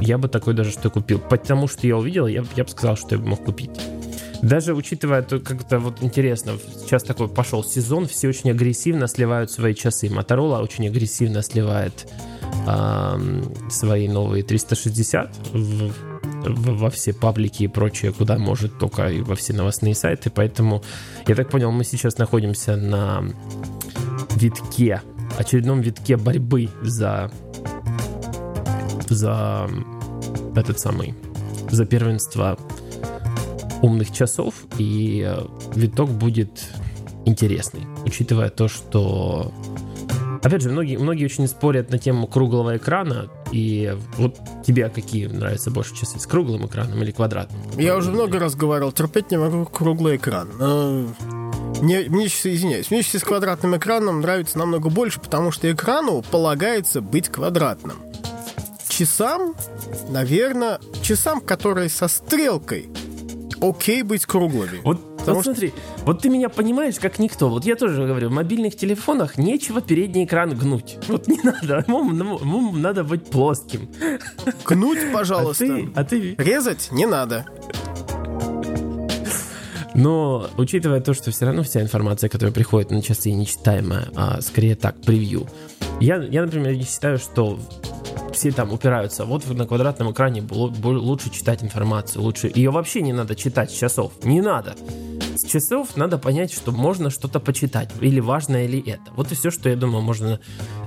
[0.00, 1.18] я бы такой даже что купил.
[1.18, 3.70] Потому что я увидел, я, я бы сказал, что я бы мог купить.
[4.42, 9.74] Даже учитывая, то как-то вот интересно, сейчас такой пошел сезон, все очень агрессивно сливают свои
[9.74, 10.10] часы.
[10.10, 12.06] Моторола очень агрессивно сливает
[12.66, 15.92] э, свои новые 360 в,
[16.44, 20.30] во все паблики и прочее, куда может только и во все новостные сайты.
[20.30, 20.82] Поэтому,
[21.26, 23.24] я так понял, мы сейчас находимся на
[24.36, 25.00] витке,
[25.38, 27.30] очередном витке борьбы за
[29.08, 29.68] за
[30.56, 31.14] этот самый
[31.70, 32.58] за первенство
[33.84, 35.44] умных часов, и э,
[35.76, 36.64] виток будет
[37.26, 39.52] интересный, учитывая то, что
[40.42, 43.30] Опять же, многие, многие очень спорят на тему круглого экрана.
[43.50, 46.20] И вот тебе какие нравятся больше часы?
[46.20, 47.62] С круглым экраном или квадратным?
[47.78, 50.50] Я уже много раз говорил, терпеть не могу круглый экран.
[51.80, 56.22] Мне, мне часы, извиняюсь, мне часы с квадратным экраном нравится намного больше, потому что экрану
[56.30, 57.96] полагается быть квадратным.
[58.86, 59.54] Часам,
[60.10, 62.90] наверное, часам, которые со стрелкой,
[63.68, 64.80] окей быть круглыми.
[64.84, 65.72] Вот Потому вот смотри,
[66.04, 67.48] вот ты меня понимаешь, как никто.
[67.48, 70.98] Вот я тоже говорю, в мобильных телефонах нечего передний экран гнуть.
[71.08, 73.88] Вот не надо, ему, ему надо быть плоским.
[74.66, 75.64] Гнуть, пожалуйста.
[75.64, 76.34] А ты, а ты...
[76.36, 77.46] Резать не надо.
[79.94, 84.74] Но, учитывая то, что все равно вся информация, которая приходит на часы, нечитаемая, а скорее
[84.74, 85.46] так, превью.
[86.00, 87.58] Я, я, например, считаю, что
[88.32, 89.24] все там упираются.
[89.24, 92.50] Вот на квадратном экране лучше читать информацию, лучше...
[92.54, 94.12] Ее вообще не надо читать с часов.
[94.24, 94.74] Не надо.
[95.36, 97.90] С часов надо понять, что можно что-то почитать.
[98.00, 99.12] Или важно, или это.
[99.16, 100.40] Вот и все, что, я думаю, можно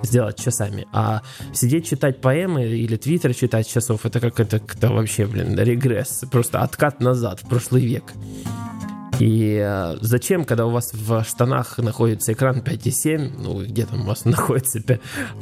[0.04, 0.88] сделать часами.
[0.94, 1.22] А
[1.54, 6.24] сидеть читать поэмы или твиттер читать часов, это как это, это вообще, блин, регресс.
[6.32, 8.14] Просто откат назад, в прошлый век.
[9.20, 14.06] И э, зачем, когда у вас в штанах находится экран 5,7, ну, где там у
[14.06, 14.80] вас находится,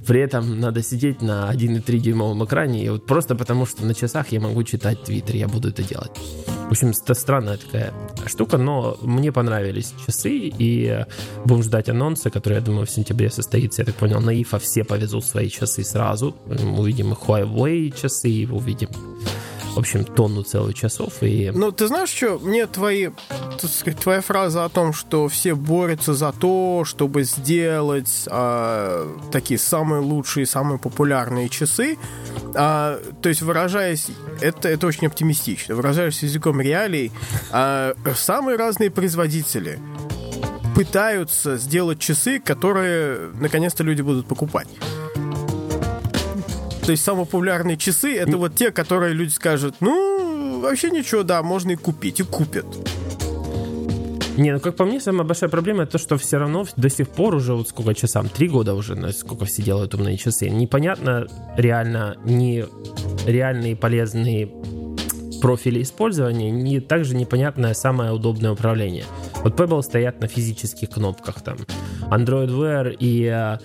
[0.08, 4.32] при этом надо сидеть на 1,3 дюймовом экране, и вот просто потому, что на часах
[4.32, 6.12] я могу читать Твиттер, я буду это делать.
[6.68, 7.94] В общем, это странная такая
[8.26, 11.06] штука, но мне понравились часы, и э,
[11.44, 13.82] будем ждать анонса, который, я думаю, в сентябре состоится.
[13.82, 16.36] Я так понял, на IFA все повезут свои часы сразу.
[16.48, 18.90] Увидим и Huawei часы, увидим
[19.76, 21.22] в общем, тонну целых часов.
[21.22, 21.52] И...
[21.54, 23.10] Ну, ты знаешь, что мне твои,
[23.62, 30.02] сказать, твоя фраза о том, что все борются за то, чтобы сделать а, такие самые
[30.02, 31.98] лучшие, самые популярные часы,
[32.56, 34.08] а, то есть выражаясь,
[34.40, 37.12] это, это очень оптимистично, выражаясь языком реалий,
[37.52, 39.80] а, самые разные производители
[40.74, 44.68] пытаются сделать часы, которые наконец-то люди будут покупать.
[46.86, 51.42] То есть самые популярные часы это вот те, которые люди скажут, ну, вообще ничего, да,
[51.42, 52.66] можно и купить, и купят.
[54.38, 57.10] Не, ну как по мне, самая большая проблема это то, что все равно до сих
[57.10, 61.26] пор уже вот сколько часам, три года уже, сколько все делают умные часы, непонятно
[61.58, 62.66] реально, не
[63.26, 64.52] реальные полезные
[65.42, 69.06] профили использования, не также непонятное самое удобное управление.
[69.44, 71.58] Вот Pebble стоят на физических кнопках там.
[72.10, 73.58] Android Wear и э,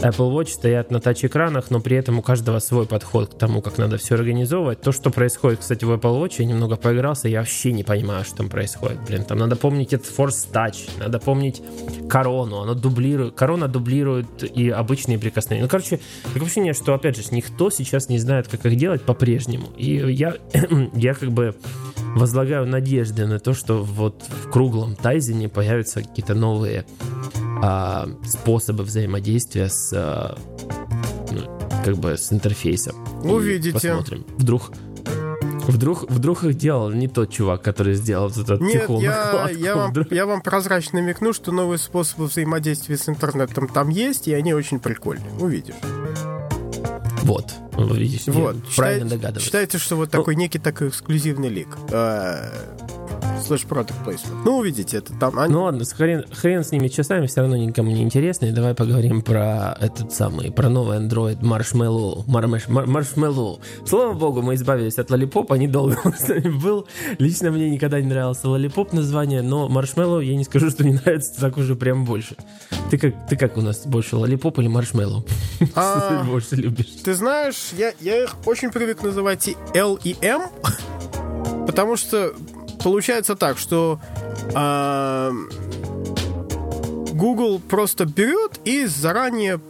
[0.00, 3.78] Apple Watch стоят на тач-экранах, но при этом у каждого свой подход к тому, как
[3.78, 4.80] надо все организовывать.
[4.80, 8.38] То, что происходит, кстати, в Apple Watch, я немного поигрался, я вообще не понимаю, что
[8.38, 8.98] там происходит.
[9.06, 11.62] Блин, там надо помнить этот Force Touch, надо помнить
[12.08, 15.64] корону, она дублирует, корона дублирует и обычные прикосновения.
[15.64, 19.68] Ну, короче, такое ощущение, что, опять же, никто сейчас не знает, как их делать по-прежнему.
[19.76, 20.34] И я,
[20.94, 21.54] я как бы
[22.16, 26.84] возлагаю надежды на то, что вот в круглом тайзене появятся какие-то новые
[27.68, 30.38] а, способы взаимодействия с а,
[31.30, 32.96] ну, как бы с интерфейсом.
[33.22, 33.72] Увидите.
[33.72, 34.24] посмотрим.
[34.38, 34.72] Вдруг
[35.66, 39.92] Вдруг, вдруг их делал не тот чувак, который сделал этот Нет, тихую я, я, вам,
[40.10, 44.80] я вам прозрачно намекну, что новые способы взаимодействия с интернетом там есть, и они очень
[44.80, 45.30] прикольные.
[45.38, 45.74] Увидишь.
[47.22, 47.52] Вот.
[47.78, 48.56] Видишь, вот.
[48.76, 49.44] правильно догадываюсь.
[49.44, 51.68] Считается, что вот ну, такой некий такой эксклюзивный лик.
[51.92, 52.50] А,
[53.40, 54.42] слэш product placement.
[54.44, 55.38] Ну, увидите, это там...
[55.38, 55.52] Они...
[55.52, 58.46] Ну ладно, хрен, хрен с ними часами, все равно никому не интересно.
[58.46, 62.24] И давай поговорим про этот самый, про новый Android Marshmallow.
[62.26, 63.60] Marsh, Marshmallow.
[63.86, 66.86] Слава богу, мы избавились от Lollipop, они долго с нами был.
[67.18, 71.40] Лично мне никогда не нравился Lollipop название, но Marshmallow я не скажу, что мне нравится
[71.40, 72.36] так уже прям больше.
[72.90, 75.28] Ты как, ты как у нас больше, Lollipop или Marshmallow?
[75.74, 76.86] А, больше любишь?
[77.04, 80.42] Ты знаешь, я, я их очень привык называть и L и M,
[81.66, 82.34] потому что
[82.82, 84.00] получается так, что
[84.54, 85.32] э,
[87.12, 89.60] Google просто берет и заранее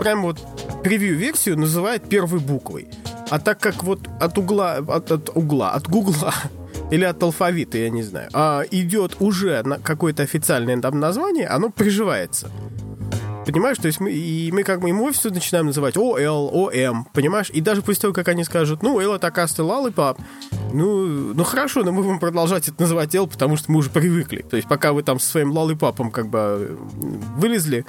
[0.00, 0.38] прям вот
[0.82, 2.88] превью-версию называет первой буквой.
[3.30, 6.32] А так как вот от угла, от, от угла, от Гугла
[6.90, 11.70] или от алфавита, я не знаю, а идет уже на какое-то официальное там название, оно
[11.70, 12.50] приживается.
[13.46, 17.48] Понимаешь, то есть мы, и мы как бы ему все начинаем называть ОЛ, ОМ, понимаешь?
[17.50, 20.18] И даже после того, как они скажут, ну, Л это оказывается Lollipop,
[20.72, 24.42] ну, ну хорошо, но мы будем продолжать это называть Л, потому что мы уже привыкли.
[24.42, 26.76] То есть пока вы там со своим лоллипапом как бы
[27.36, 27.86] вылезли,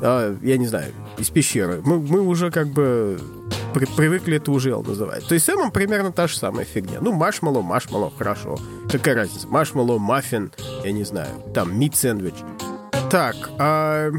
[0.00, 3.20] а, я не знаю, из пещеры, мы, мы уже как бы
[3.74, 5.26] при, привыкли это уже Л называть.
[5.28, 6.98] То есть с Эмом примерно та же самая фигня.
[7.00, 8.58] Ну, машмало, машмало, хорошо.
[8.90, 9.48] Какая разница?
[9.48, 10.50] Машмало, маффин,
[10.84, 12.34] я не знаю, там, мит сэндвич.
[13.10, 14.10] Так, а...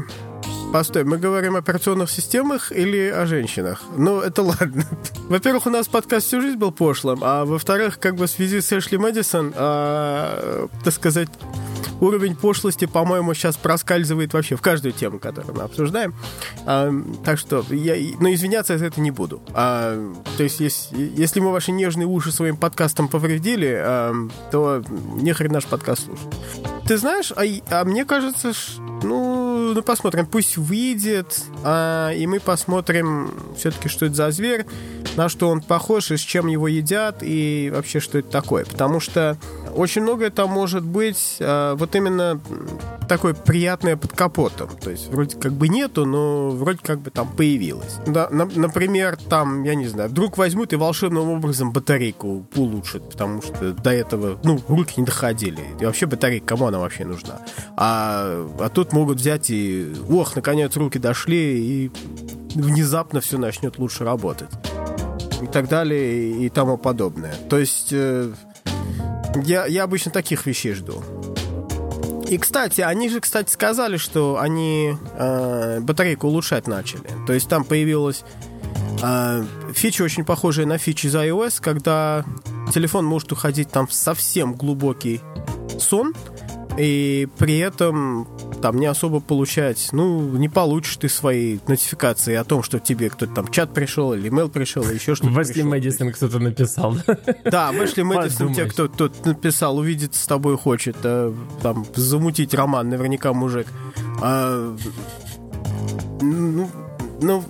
[0.72, 3.82] Постой, мы говорим о операционных системах или о женщинах?
[3.96, 4.84] Ну, это ладно.
[5.28, 8.72] Во-первых, у нас подкаст всю жизнь был пошлым, а во-вторых, как бы в связи с
[8.72, 11.28] Эшли Мэдисон, а, так сказать,
[12.00, 16.14] уровень пошлости, по-моему, сейчас проскальзывает вообще в каждую тему, которую мы обсуждаем.
[16.66, 16.92] А,
[17.24, 19.40] так что я, но извиняться за это не буду.
[19.54, 19.96] А,
[20.36, 24.12] то есть, если, если мы ваши нежные уши своим подкастом повредили, а,
[24.50, 24.82] то
[25.14, 26.26] нехрен наш подкаст слушать.
[26.86, 28.52] Ты знаешь, а, а мне кажется,
[29.02, 34.66] ну, ну посмотрим, пусть выйдет, а, и мы посмотрим все-таки, что это за зверь,
[35.16, 38.64] на что он похож, и с чем его едят, и вообще, что это такое.
[38.64, 39.36] Потому что
[39.74, 42.40] очень многое там может быть а, вот именно
[43.08, 44.68] такое приятное под капотом.
[44.80, 47.96] То есть вроде как бы нету, но вроде как бы там появилось.
[48.06, 53.42] Да, на, например, там, я не знаю, вдруг возьмут и волшебным образом батарейку улучшат, потому
[53.42, 55.64] что до этого, ну, руки не доходили.
[55.80, 57.40] И вообще батарейка, кому она вообще нужна?
[57.76, 61.90] А, а тут могут взять и, ох, наконец руки дошли, и
[62.54, 64.48] внезапно все начнет лучше работать.
[65.42, 67.34] И так далее, и тому подобное.
[67.48, 67.88] То есть...
[67.92, 68.32] Э,
[69.44, 71.02] я, я обычно таких вещей жду.
[72.28, 77.08] И, кстати, они же, кстати, сказали, что они э, батарейку улучшать начали.
[77.26, 78.24] То есть там появилась
[79.02, 79.44] э,
[79.74, 82.24] фича очень похожая на фичи из iOS, когда
[82.72, 85.20] телефон может уходить там в совсем глубокий
[85.78, 86.14] сон,
[86.78, 88.26] и при этом
[88.60, 93.34] там не особо получать, ну, не получишь ты свои нотификации о том, что тебе кто-то
[93.34, 96.96] там чат пришел, или имейл пришел, или еще что-то Вэшли Мэдисон кто-то написал.
[97.44, 103.32] Да, Вэшли Мэдисон тебе кто-то написал, увидеть с тобой хочет, а, там, замутить роман, наверняка
[103.32, 103.66] мужик.
[104.20, 104.76] А,
[106.20, 106.70] ну,
[107.20, 107.44] ну,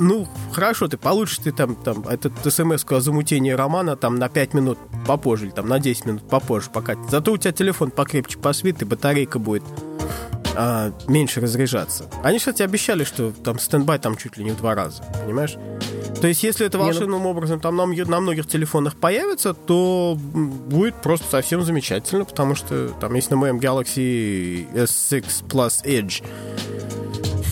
[0.00, 4.54] ну, хорошо, ты получишь ты там, там этот смс о замутении романа там на 5
[4.54, 6.94] минут попозже, или там на 10 минут попозже, пока.
[7.10, 9.64] Зато у тебя телефон покрепче посвит, и батарейка будет
[10.54, 12.10] а, меньше разряжаться.
[12.22, 15.56] Они, кстати, обещали, что там стендбай там чуть ли не в два раза, понимаешь?
[16.20, 17.28] То есть, если это волшебным ну...
[17.28, 23.14] образом там на, на многих телефонах появится, то будет просто совсем замечательно, потому что там
[23.14, 26.24] есть на моем Galaxy S6 Plus Edge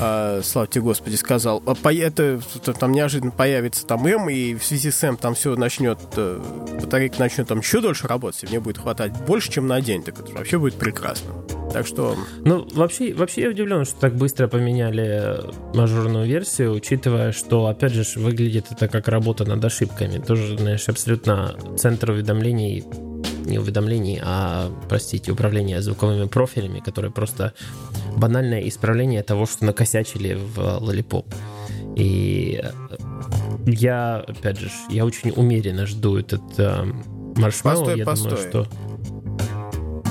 [0.01, 2.41] э, слава тебе Господи, сказал, а по, это,
[2.79, 6.41] там неожиданно появится там М, и в связи с М там все начнет, э,
[6.81, 10.19] батарейка начнет там еще дольше работать, и мне будет хватать больше, чем на день, так
[10.19, 11.33] это вообще будет прекрасно.
[11.73, 12.17] Так что...
[12.45, 15.41] Ну, вообще, вообще я удивлен, что так быстро поменяли
[15.75, 20.19] мажорную версию, учитывая, что, опять же, выглядит это как работа над ошибками.
[20.19, 22.85] Тоже, знаешь, абсолютно центр уведомлений
[23.47, 27.55] не уведомлений, а, простите, управление звуковыми профилями, которые просто
[28.17, 31.27] банальное исправление того, что накосячили в Lollipop.
[31.97, 32.63] И
[33.67, 36.85] я, опять же, я очень умеренно жду этот э,
[37.37, 37.85] маршмеллоу.
[37.85, 38.31] Постой, я постой.
[38.31, 38.67] думаю, что...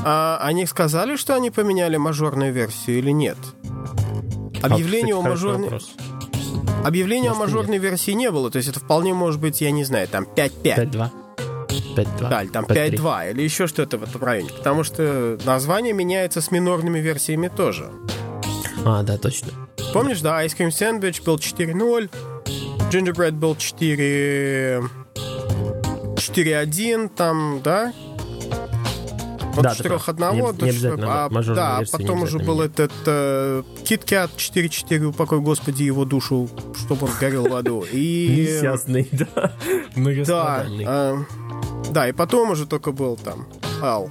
[0.04, 3.38] А они сказали, что они поменяли мажорную версию или нет?
[4.62, 5.64] Объявление а, кстати, о мажорной...
[5.64, 5.92] Вопрос.
[6.84, 7.84] Объявления о мажорной нет.
[7.84, 10.92] версии не было, то есть это вполне может быть, я не знаю, там 5.5.
[10.92, 11.25] 5.2.
[11.96, 12.30] 5.2.
[12.30, 14.50] Да, или там 5.2 или еще что-то в этом районе.
[14.50, 17.90] Потому что название меняется с минорными версиями тоже.
[18.86, 19.50] А, да, точно.
[19.94, 22.10] Помнишь, да, Ice Cream Sandwich был 4.0,
[22.92, 24.84] Gingerbread был 4...
[25.16, 27.94] 4.1, там, да?
[29.56, 34.32] От да, 4.1 не, до не 4, а, Да, потом уже был этот э, KitKat
[34.38, 37.86] 4.4, упокой, господи, его душу, чтобы он горел в аду.
[37.92, 38.58] И...
[38.58, 39.54] Несчастный, да.
[40.26, 41.18] Да, э,
[41.92, 43.48] да, и потом уже только был там
[43.82, 44.10] Ал.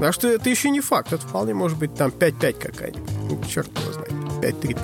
[0.00, 1.12] Так что это еще не факт.
[1.12, 3.10] Это вполне может быть там 5-5 какая-нибудь.
[3.28, 4.12] Ну, черт его знает.
[4.62, 4.78] 5-3-5.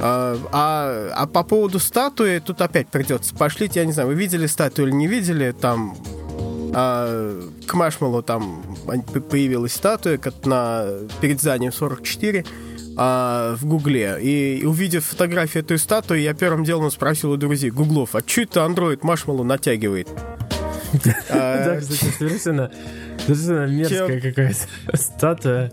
[0.00, 3.76] А, а, а по поводу статуи, тут опять придется пошлить.
[3.76, 5.52] Я не знаю, вы видели статую или не видели?
[5.52, 5.96] Там
[6.74, 8.62] а, к Машмалу там
[9.30, 10.86] появилась статуя как на,
[11.20, 12.44] перед зданием 44
[12.96, 14.18] а, в Гугле.
[14.20, 18.60] И, увидев фотографию этой статуи, я первым делом спросил у друзей Гуглов, а что это
[18.60, 20.08] Android Машмалу натягивает?
[21.04, 22.70] Да, кстати, совершенно
[23.26, 25.72] Совершенно мерзкая какая-то статуя.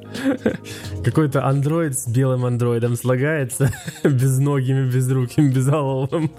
[1.04, 3.72] Какой-то андроид с белым андроидом слагается,
[4.04, 6.32] безногими, безруким, безголовым.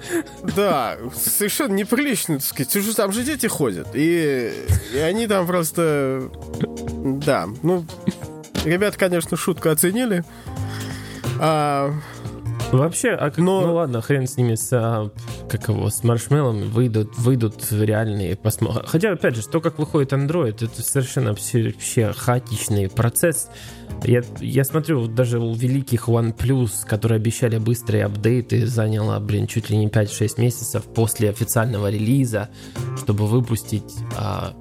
[0.56, 2.76] Да, совершенно неприлично, так сказать.
[2.76, 3.88] Уже там же дети ходят.
[3.94, 4.52] И,
[4.94, 6.30] и они там просто...
[7.24, 7.84] Да, ну...
[8.64, 10.24] Ребята, конечно, шутку оценили.
[11.38, 11.94] А,
[12.72, 13.60] Вообще, а как, Но...
[13.62, 15.10] ну ладно, хрен с ними, с, а,
[15.48, 18.84] как его, с маршмеллами выйдут, выйдут реальные посмотрим.
[18.86, 23.48] Хотя, опять же, то, как выходит Android, это совершенно вообще, вообще хаотичный процесс.
[24.02, 29.76] Я, я смотрю, даже у великих OnePlus, которые обещали быстрые апдейты, заняло, блин, чуть ли
[29.76, 32.50] не 5-6 месяцев после официального релиза,
[32.98, 34.54] чтобы выпустить а,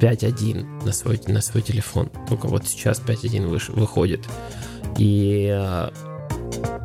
[0.00, 2.10] 5.1 на свой, на свой телефон.
[2.28, 4.20] Только вот сейчас 5.1 выш, выходит.
[4.98, 5.92] И а,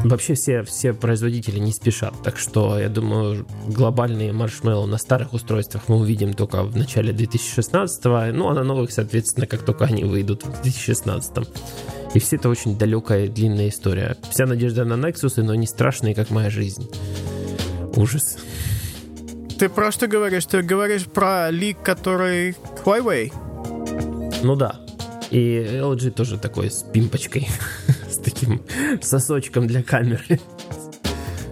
[0.04, 5.84] Вообще все, все производители не спешат, так что я думаю, глобальные маршмеллоу на старых устройствах
[5.88, 10.44] мы увидим только в начале 2016, ну а на новых, соответственно, как только они выйдут
[10.44, 11.48] в 2016.
[12.14, 14.18] И все это очень далекая длинная история.
[14.30, 16.90] Вся надежда на Nexus, но не страшные, как моя жизнь.
[17.96, 18.38] Ужас.
[19.58, 20.46] Ты про что говоришь?
[20.46, 23.32] Ты говоришь про лик, который Huawei?
[24.44, 24.82] Ну да.
[25.30, 27.48] И LG тоже такой с пимпочкой,
[28.24, 28.62] таким
[29.02, 30.40] сосочком для камеры.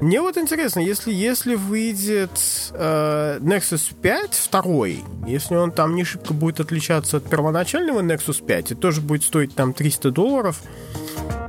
[0.01, 2.32] Мне вот интересно, если, если выйдет
[2.72, 8.72] э, Nexus 5 второй, если он там не шибко будет отличаться от первоначального Nexus 5
[8.72, 10.61] и тоже будет стоить там 300 долларов,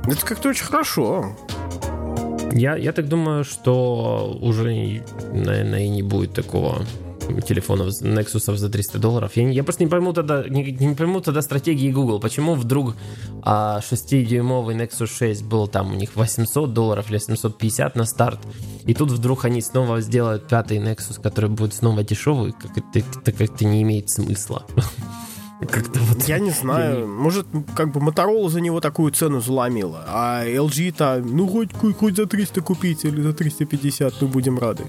[0.05, 1.37] это как-то очень хорошо.
[2.51, 5.01] Я, я так думаю, что уже,
[5.31, 6.85] наверное, и не будет такого
[7.45, 9.31] телефонов Nexus за 300 долларов.
[9.35, 12.19] Я, я просто не пойму тогда, не, не пойму тогда стратегии Google.
[12.19, 12.95] Почему вдруг
[13.43, 18.39] а, 6-дюймовый Nexus 6 был там у них 800 долларов или 750 на старт,
[18.85, 23.31] и тут вдруг они снова сделают пятый Nexus, который будет снова дешевый, как это, это
[23.31, 24.65] как-то не имеет смысла.
[25.69, 26.23] Как-то вот...
[26.23, 27.01] Я не знаю.
[27.01, 27.45] Я Может,
[27.75, 32.61] как бы Motorola за него такую цену заломила, а LG-то, ну, хоть, хоть за 300
[32.61, 34.85] купить или за 350, ну, будем рады.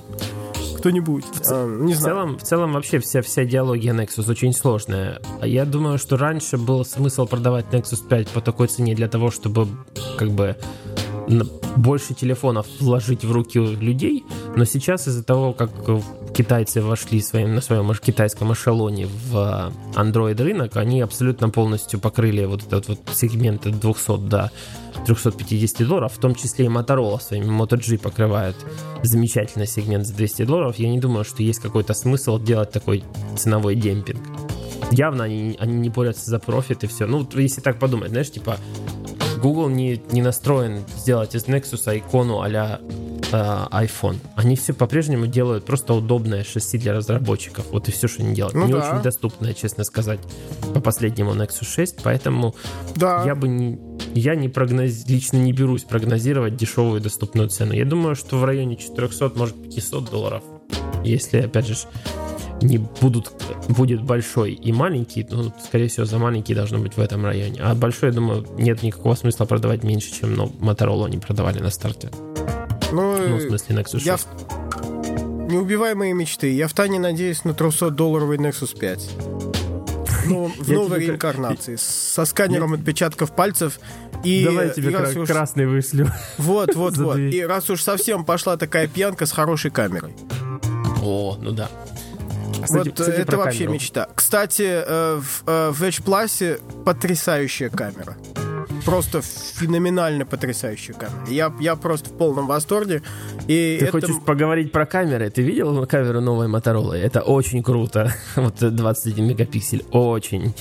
[0.82, 1.24] Кто-нибудь.
[1.24, 2.16] В, а, не в знаю.
[2.16, 5.20] Целом, в целом вообще вся, вся идеология Nexus очень сложная.
[5.40, 9.68] Я думаю, что раньше был смысл продавать Nexus 5 по такой цене для того, чтобы
[10.18, 10.56] как бы
[11.76, 14.24] больше телефонов вложить в руки людей,
[14.56, 15.70] но сейчас из-за того, как
[16.34, 22.64] китайцы вошли своим, на своем китайском эшелоне в Android рынок, они абсолютно полностью покрыли вот
[22.66, 24.50] этот вот сегмент от 200 до
[25.06, 28.56] 350 долларов, в том числе и Motorola своими Moto G покрывает
[29.02, 30.76] замечательный сегмент за 200 долларов.
[30.78, 33.04] Я не думаю, что есть какой-то смысл делать такой
[33.36, 34.20] ценовой демпинг.
[34.90, 37.06] Явно они, они не борются за профит и все.
[37.06, 38.58] Ну, если так подумать, знаешь, типа
[39.42, 42.80] Google не, не настроен сделать из Nexus икону а-ля
[43.32, 43.36] э,
[43.72, 44.18] iPhone.
[44.36, 47.66] Они все по-прежнему делают просто удобное шасси для разработчиков.
[47.72, 48.54] Вот и все, что они делают.
[48.54, 48.78] Ну, не да.
[48.78, 50.20] очень доступное, честно сказать,
[50.72, 52.54] по последнему Nexus 6, поэтому
[52.94, 53.24] да.
[53.26, 53.80] я бы не,
[54.14, 55.06] я не прогноз...
[55.08, 57.72] лично не берусь прогнозировать дешевую доступную цену.
[57.72, 60.42] Я думаю, что в районе 400, может 500 долларов.
[61.04, 61.74] Если, опять же,
[62.62, 63.32] не будут,
[63.68, 67.60] будет большой и маленький, ну, скорее всего, за маленький должно быть в этом районе.
[67.60, 71.70] А большой, я думаю, нет никакого смысла продавать меньше, чем ну, Motorola они продавали на
[71.70, 72.10] старте.
[72.92, 74.06] Ну, ну в смысле, Nexus 6.
[74.06, 74.26] Я в...
[75.50, 76.54] Неубиваемые мечты.
[76.54, 79.10] Я в Тане надеюсь на 300-долларовый Nexus 5.
[80.26, 81.76] Ну, в новой реинкарнации.
[81.76, 83.78] Со сканером отпечатков пальцев
[84.24, 85.28] и Давай я тебе и кра- уж...
[85.28, 86.10] красный вышлю.
[86.38, 87.18] Вот, вот, вот.
[87.18, 90.14] И раз уж совсем пошла такая пьянка с хорошей камерой.
[91.02, 91.68] О, ну да.
[92.62, 93.74] Кстати, вот кстати, это вообще камеру.
[93.74, 94.08] мечта.
[94.14, 98.16] Кстати, э, в, э, в Edge Plus потрясающая камера
[98.84, 101.26] просто феноменально потрясающая камера.
[101.28, 103.02] Я, я просто в полном восторге.
[103.46, 103.92] И Ты это...
[103.92, 105.30] хочешь поговорить про камеры?
[105.30, 106.94] Ты видел камеру новой Motorola?
[106.94, 108.12] Это очень круто.
[108.36, 109.84] Вот 21 мегапиксель.
[109.92, 110.54] Очень.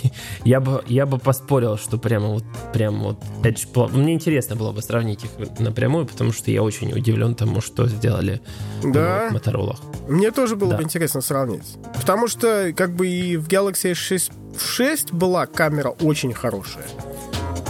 [0.43, 2.43] Я бы, я бы поспорил, что прямо вот,
[2.73, 3.91] прямо вот Edge Plus...
[3.95, 8.41] Мне интересно было бы сравнить их напрямую, потому что я очень удивлен тому, что сделали
[8.83, 9.29] да.
[9.29, 9.77] в Motorola.
[10.07, 10.77] Мне тоже было да.
[10.77, 11.77] бы интересно сравнить.
[11.95, 16.85] Потому что как бы и в Galaxy S6 6 была камера очень хорошая.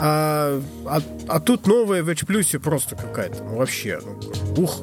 [0.03, 3.43] А, а, а тут новая в H Plus просто какая-то.
[3.43, 3.99] Ну, вообще.
[4.03, 4.80] Ну, ух.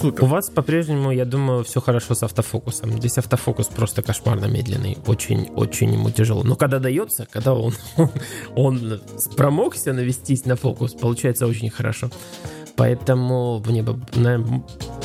[0.00, 0.24] Супер.
[0.24, 2.92] У вас по-прежнему, я думаю, все хорошо с автофокусом.
[2.98, 4.98] Здесь автофокус просто кошмарно медленный.
[5.06, 6.42] Очень-очень ему тяжело.
[6.42, 8.10] Но когда дается, когда он, он,
[8.56, 9.00] он
[9.36, 12.10] промокся навестись на фокус, получается очень хорошо.
[12.76, 14.00] Поэтому мне бы,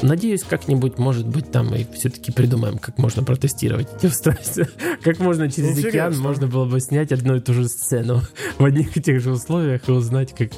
[0.02, 4.66] надеюсь, как-нибудь, может быть, там и все-таки придумаем, как можно протестировать эти устройства.
[5.04, 5.90] Как можно через Интересно.
[5.90, 8.22] океан можно было бы снять одну и ту же сцену
[8.58, 10.50] в одних и тех же условиях и узнать, как...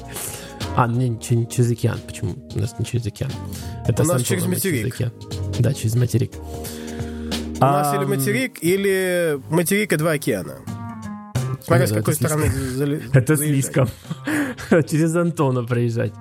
[0.74, 1.98] А, не, не через океан.
[2.06, 2.34] Почему?
[2.54, 3.30] У нас не через океан.
[3.86, 4.96] Это У нас через материк.
[4.96, 5.12] Через
[5.58, 6.32] да, через материк.
[6.34, 6.38] У
[7.60, 7.82] а...
[7.82, 10.56] нас или материк, или материк и два океана.
[11.62, 12.50] Смотря с какой стороны
[13.12, 13.88] Это слишком.
[14.70, 16.12] Через Антона проезжать.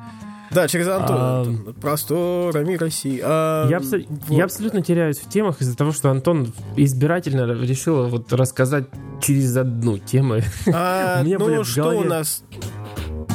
[0.54, 1.20] Да, через Антона.
[1.20, 3.22] А, Просторами России.
[3.24, 3.98] А, я, абсо...
[3.98, 4.38] вот.
[4.38, 8.86] я абсолютно теряюсь в темах из-за того, что Антон избирательно решил вот рассказать
[9.22, 10.40] через одну тему.
[10.74, 12.44] А, ну что у нас?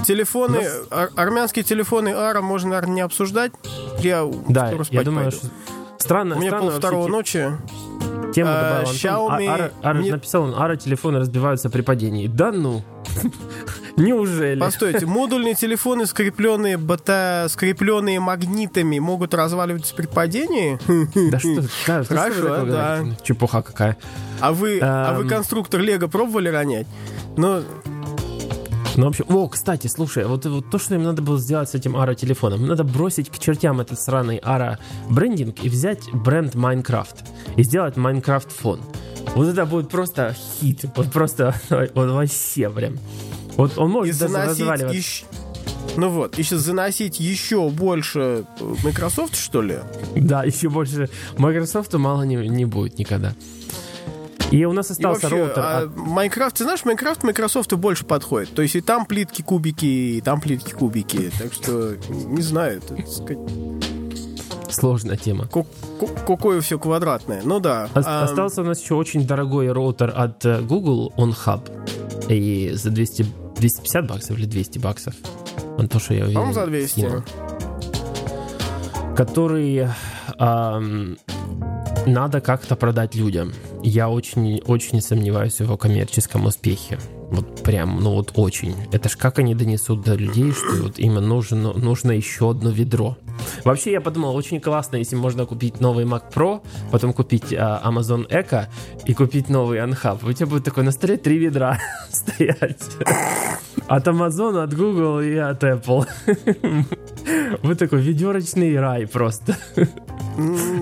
[0.07, 0.83] Телефоны, нас...
[0.91, 3.53] ар- армянские телефоны Ара можно, наверное, не обсуждать.
[3.99, 5.37] Я да, я думаю, пойду.
[5.37, 5.49] что
[5.99, 6.37] странно.
[6.37, 7.51] У меня странно пол второго ночи.
[8.35, 9.49] Тема а, добавил Xiaomi...
[9.49, 10.13] А, Ара, Ара, мне...
[10.13, 12.27] Написал он, Ара телефоны разбиваются при падении.
[12.27, 12.85] Да ну.
[13.97, 14.61] Неужели?
[14.61, 20.79] Постойте, модульные телефоны, скрепленные, бата, скрепленные магнитами, могут разваливаться при падении?
[21.31, 23.05] Да что, да, Хорошо, да.
[23.23, 23.97] Чепуха какая.
[24.41, 26.87] А вы, а вы конструктор Лего пробовали ронять?
[27.37, 27.63] Ну,
[28.97, 31.75] ну, в общем, о, кстати, слушай, вот, вот то, что им надо было сделать с
[31.75, 34.79] этим Ара телефоном, надо бросить к чертям этот сраный Ара
[35.11, 37.17] брендинг и взять бренд Minecraft
[37.57, 38.81] и сделать Minecraft фон.
[39.35, 41.55] Вот это будет просто хит, вот просто
[41.95, 42.99] вот вообще прям.
[43.57, 44.97] Вот он может и даже разваливаться.
[44.97, 45.25] Еще...
[45.97, 49.79] Ну вот, еще заносить еще больше э, Microsoft, что ли?
[50.15, 51.09] Да, еще больше.
[51.39, 53.35] Microsoft мало не, не будет никогда.
[54.51, 55.63] И у нас остался и вообще, роутер.
[55.65, 58.55] А Майнкрафт, ты знаешь, Майнкрафт Microsoft больше подходит.
[58.55, 61.33] То есть и там плитки кубики, и там плитки кубики.
[61.39, 63.39] Так что, не знаю, это, сказать...
[64.69, 65.49] Сложная тема.
[66.27, 67.41] Какое все квадратное.
[67.45, 67.89] Ну да.
[67.95, 71.71] Остался у нас еще очень дорогой роутер от э, Google, он Hub.
[72.29, 75.15] И за 200 250 баксов или 200 баксов.
[75.79, 76.53] Он то, что я уверен.
[76.53, 76.91] за 200.
[76.91, 77.23] Скинул.
[79.17, 79.89] Который
[80.39, 81.19] эм,
[82.07, 83.53] надо как-то продать людям.
[83.83, 86.99] Я очень, очень сомневаюсь в его коммерческом успехе.
[87.31, 88.75] Вот прям, ну вот очень.
[88.93, 93.17] Это ж как они донесут до людей, что вот им нужно, нужно еще одно ведро.
[93.65, 98.29] Вообще, я подумал, очень классно, если можно купить новый Mac Pro, потом купить а, Amazon
[98.29, 98.67] Echo
[99.05, 100.29] и купить новый Unhub.
[100.29, 101.79] У тебя будет такой на столе три ведра
[102.11, 102.83] стоять.
[103.89, 106.07] От Amazon, от Google и от Apple.
[107.63, 109.57] Вы такой ведерочный рай просто.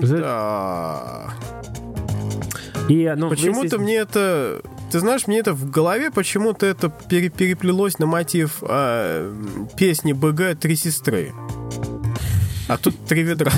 [0.01, 1.33] Да.
[2.87, 4.61] И, ну, Почему-то мне это
[4.95, 9.29] ты знаешь, мне это в голове почему-то это пере переплелось на мотив э,
[9.75, 11.33] песни БГ «Три сестры».
[12.69, 13.51] А тут три ведра.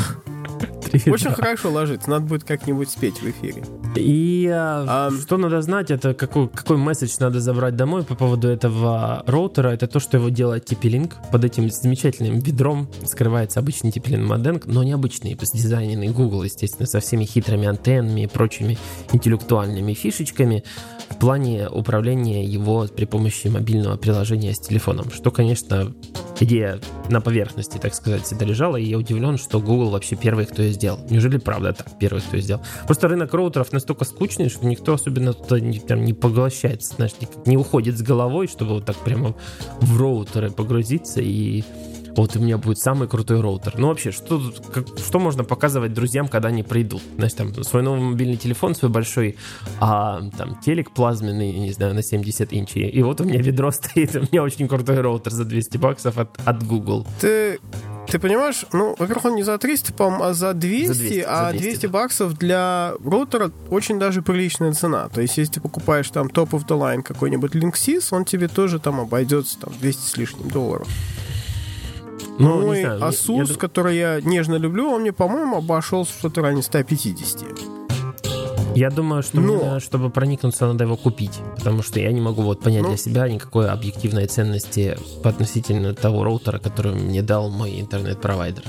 [1.05, 3.63] Очень хорошо ложится, надо будет как-нибудь спеть в эфире.
[3.97, 8.47] И а, um, что надо знать, это какой, какой месседж надо забрать домой по поводу
[8.47, 11.13] этого роутера, это то, что его делает TP-Link.
[11.31, 17.25] Под этим замечательным ведром скрывается обычный TP-Link модем, но необычный, сдизайненный Google, естественно, со всеми
[17.25, 18.77] хитрыми антеннами и прочими
[19.11, 20.63] интеллектуальными фишечками
[21.09, 25.93] в плане управления его при помощи мобильного приложения с телефоном, что, конечно,
[26.39, 26.79] идея
[27.09, 30.73] на поверхности, так сказать, всегда лежала, и я удивлен, что Google вообще первый, кто ее
[30.73, 30.99] сделал.
[31.09, 32.61] Неужели правда так, первый, кто ее сделал?
[32.85, 37.27] Просто рынок роутеров настолько скучный, что никто особенно туда не, там, не поглощается, знаешь, не,
[37.45, 39.35] не уходит с головой, чтобы вот так прямо
[39.79, 41.63] в роутеры погрузиться и
[42.17, 43.77] вот у меня будет самый крутой роутер.
[43.77, 44.41] Ну вообще, что,
[44.73, 47.03] как, что можно показывать друзьям, когда они придут?
[47.15, 49.37] Знаешь, там свой новый мобильный телефон, свой большой,
[49.79, 52.89] а там телек плазменный, не знаю, на 70 инчей.
[52.89, 56.29] И вот у меня ведро стоит, у меня очень крутой роутер за 200 баксов от,
[56.43, 57.05] от Google.
[57.21, 57.59] Ты
[58.09, 61.49] ты понимаешь, ну, во-первых, он не за 300, по а за 200, за 200 а
[61.51, 65.09] 200, 200 баксов для роутера очень даже приличная цена.
[65.09, 68.79] То есть, если ты покупаешь там топ of the line какой-нибудь Linksys, он тебе тоже
[68.79, 70.87] там обойдется там 200 с лишним долларов.
[72.39, 73.55] Ну, Мой знаю, Asus, я...
[73.55, 77.76] который я нежно люблю, он мне, по-моему, обошелся что-то районе 150.
[78.77, 79.53] Я думаю, что Но...
[79.53, 82.89] мне, чтобы проникнуться, надо его купить, потому что я не могу вот понять ну...
[82.89, 88.63] для себя никакой объективной ценности по относительно того роутера, который мне дал мой интернет-провайдер.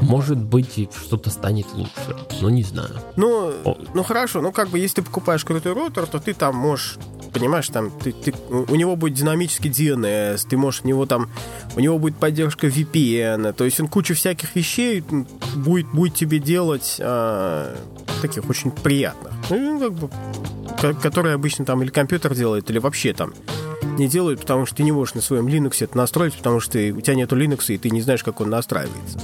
[0.00, 2.90] Может быть, что-то станет лучше, но не знаю.
[3.14, 3.54] Ну,
[3.94, 6.98] ну хорошо, ну как бы, если ты покупаешь крутой роутер, то ты там можешь
[7.38, 11.30] понимаешь, там ты, ты, у него будет динамический DNS, ты можешь в него там,
[11.76, 15.04] у него будет поддержка VPN, то есть он куча всяких вещей
[15.56, 17.76] будет, будет тебе делать а,
[18.20, 19.32] таких очень приятных.
[19.50, 20.10] Ну, как бы,
[21.00, 23.32] которые обычно там или компьютер делает, или вообще там
[23.98, 27.00] не делают, потому что ты не можешь на своем Linux это настроить, потому что у
[27.00, 29.18] тебя нету Linux, и ты не знаешь, как он настраивается.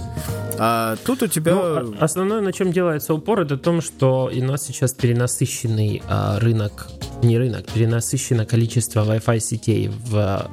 [0.58, 1.54] А тут у тебя...
[1.54, 6.02] Ну, а, основное, на чем делается упор, это в том, что у нас сейчас перенасыщенный
[6.08, 6.88] а, рынок,
[7.22, 10.48] не рынок, перенасыщено количество Wi-Fi сетей в,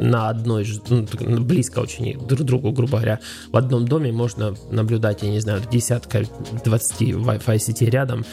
[0.00, 1.06] на одной, ну,
[1.40, 3.20] близко очень друг другу, грубо говоря.
[3.50, 6.24] В одном доме можно наблюдать, я не знаю, десятка,
[6.64, 8.24] 20 Wi-Fi сетей рядом,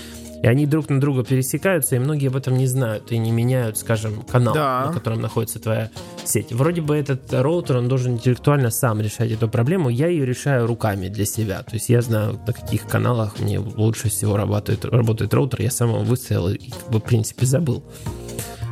[0.42, 3.78] и они друг на друга пересекаются, и многие об этом не знают и не меняют,
[3.78, 4.86] скажем, канал, да.
[4.88, 5.90] на котором находится твоя
[6.26, 6.52] сеть.
[6.52, 9.90] Вроде бы этот роутер, он должен интеллектуально сам решать эту проблему.
[9.90, 11.64] Я ее решаю руками для себя.
[11.64, 15.62] То есть я знаю, на каких каналах мне лучше всего работает, работает роутер.
[15.62, 17.84] Я сам его выставил и, как бы, в принципе, забыл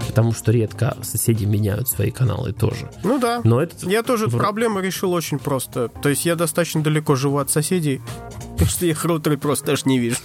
[0.08, 2.90] потому что редко соседи меняют свои каналы тоже.
[3.04, 3.42] Ну да.
[3.44, 4.38] Но это я тоже в...
[4.38, 5.90] проблему решил очень просто.
[5.90, 8.02] То есть я достаточно далеко живу от соседей,
[8.66, 10.20] что я их роутеры просто даже не вижу.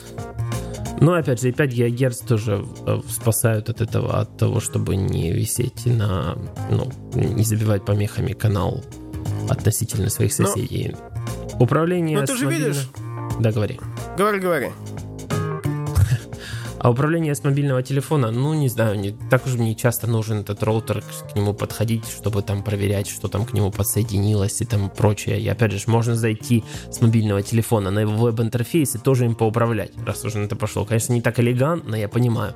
[1.01, 5.33] Ну, опять же, и 5 ГГц тоже э, спасают от этого, от того, чтобы не
[5.33, 6.37] висеть на,
[6.71, 8.85] ну, не забивать помехами канал
[9.49, 10.95] относительно своих соседей.
[11.53, 11.59] Но...
[11.65, 12.21] Управление...
[12.21, 12.67] Ну, ты же мобильно...
[12.67, 12.89] видишь...
[13.41, 13.81] Да, говори.
[14.19, 14.71] Говори, говори.
[16.83, 20.63] А управление с мобильного телефона, ну, не знаю, не, так уж мне часто нужен этот
[20.63, 25.39] роутер, к нему подходить, чтобы там проверять, что там к нему подсоединилось и там прочее.
[25.41, 29.93] И опять же, можно зайти с мобильного телефона на его веб-интерфейс и тоже им поуправлять,
[30.07, 30.87] раз уже на это пошло.
[30.87, 32.55] Конечно, не так элегантно, я понимаю.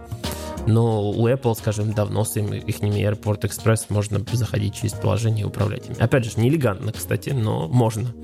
[0.66, 5.86] Но у Apple, скажем, давно с их Airport Express можно заходить через приложение и управлять
[5.86, 5.96] ими.
[5.98, 8.14] Опять же, не элегантно, кстати, но можно.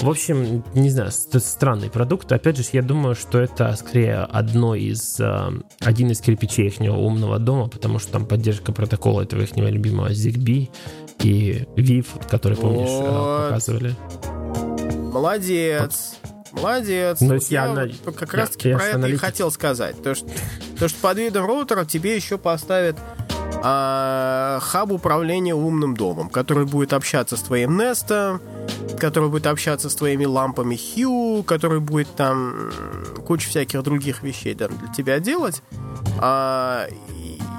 [0.00, 2.30] В общем, не знаю, странный продукт.
[2.30, 7.38] Опять же, я думаю, что это скорее одно из, э, один из кирпичей их умного
[7.38, 10.68] дома, потому что там поддержка протокола этого их любимого ZigBee
[11.22, 13.48] и VIV, который, помнишь, э, вот.
[13.48, 13.94] показывали.
[15.12, 16.16] Молодец.
[16.52, 17.20] Молодец.
[17.20, 20.00] Но вот я, я вот как раз таки про это и хотел сказать.
[20.02, 20.26] То что,
[20.78, 22.96] то, что под видом роутера тебе еще поставят
[23.62, 28.40] а, хаб управления умным домом, который будет общаться с твоим Nest,
[29.04, 32.70] который будет общаться с твоими лампами Hue, который будет там
[33.26, 35.62] куча всяких других вещей да, для тебя делать.
[36.18, 36.86] А,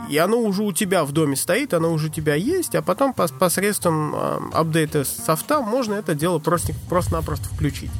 [0.09, 3.13] и оно уже у тебя в доме стоит, оно уже у тебя есть, а потом
[3.13, 7.91] посредством э, апдейта софта можно это дело просто, просто-напросто включить.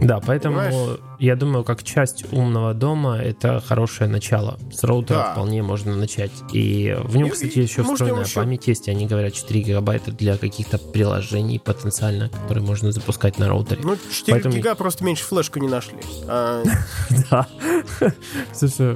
[0.00, 0.98] Да, поэтому Понимаешь?
[1.18, 4.58] я думаю, как часть умного дома это хорошее начало.
[4.72, 5.32] С роутера да.
[5.32, 6.30] вполне можно начать.
[6.52, 8.40] И в нем, кстати, еще встроенная еще...
[8.40, 8.88] память есть.
[8.88, 13.82] Они говорят 4 гигабайта для каких-то приложений потенциально, которые можно запускать на роутере.
[13.84, 14.54] Ну, 4 Поэтому...
[14.54, 15.98] гига просто меньше флешку не нашли.
[16.26, 16.62] А
[17.30, 17.46] да.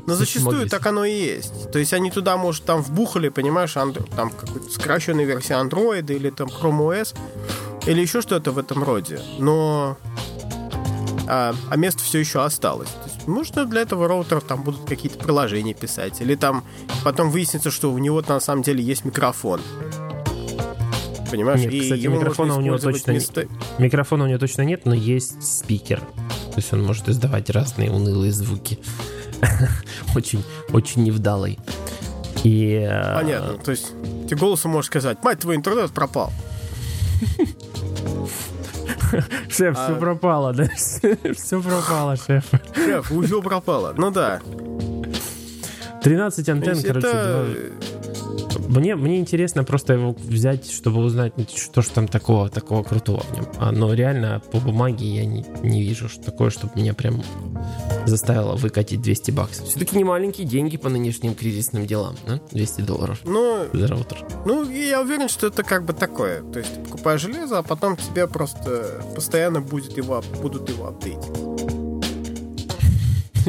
[0.06, 1.70] Но зачастую так оно и есть.
[1.70, 6.48] То есть они туда, может, там вбухали, понимаешь, там какую-то скороченную версию Android или там
[6.48, 7.14] Chrome OS
[7.86, 9.20] или еще что-то в этом роде.
[9.38, 9.98] Но
[11.26, 12.88] а, а место все еще осталось.
[12.88, 16.64] То есть, может, для этого роутера там будут какие-то приложения писать, или там
[17.02, 19.60] потом выяснится, что у него на самом деле есть микрофон.
[21.30, 21.60] Понимаешь?
[21.60, 23.48] Нет, и кстати, микрофона у него точно место...
[23.78, 26.00] микрофона у него точно нет, но есть спикер.
[26.00, 28.78] То есть он может издавать разные унылые звуки.
[30.14, 31.58] очень, очень невдалый.
[32.44, 33.54] И, э, Понятно.
[33.58, 33.92] То есть
[34.28, 36.32] ты голосом можешь сказать, мать, твой интернет пропал.
[39.48, 39.98] Шеф, все а.
[39.98, 40.64] пропало, да?
[40.74, 42.44] Все пропало, шеф.
[42.74, 43.94] Шеф, все пропало.
[43.96, 44.40] Ну да.
[46.02, 47.72] 13 антенн, короче,
[48.68, 53.32] мне, мне интересно просто его взять, чтобы узнать, что же там такого, такого крутого в
[53.32, 53.46] нем.
[53.58, 57.22] А, но реально по бумаге я не, не вижу, что такое, чтобы меня прям
[58.06, 59.68] заставило выкатить 200 баксов.
[59.68, 62.40] Все-таки не маленькие деньги по нынешним кризисным делам, да?
[62.52, 64.24] 200 долларов ну, за роутер.
[64.44, 66.42] Ну, я уверен, что это как бы такое.
[66.42, 71.73] То есть ты покупаешь железо, а потом тебе просто постоянно будет его, будут его апдейтить.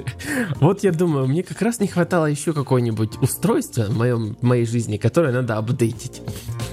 [0.60, 4.66] Вот я думаю, мне как раз не хватало еще какое-нибудь устройство в, моем, в моей
[4.66, 6.22] жизни, которое надо апдейтить.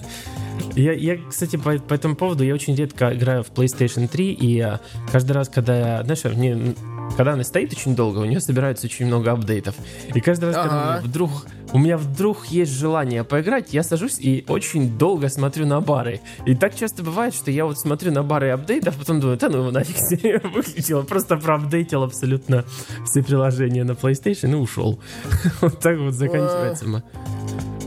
[0.75, 4.55] Я, я, кстати, по, по этому поводу я очень редко играю в PlayStation 3, и
[4.55, 6.75] я, каждый раз, когда я, знаешь, мне
[7.15, 9.75] когда она стоит очень долго, у нее собирается очень много апдейтов.
[10.13, 10.69] И каждый раз, ага.
[10.69, 11.31] когда у меня, вдруг,
[11.73, 16.21] у меня вдруг есть желание поиграть, я сажусь и очень долго смотрю на бары.
[16.45, 19.59] И так часто бывает, что я вот смотрю на бары апдейтов, потом думаю, да ну
[19.59, 22.65] его нафиг себе выключил, просто проапдейтил абсолютно
[23.05, 24.99] все приложения на PlayStation и ушел.
[25.61, 27.01] Вот так вот заканчивается мой...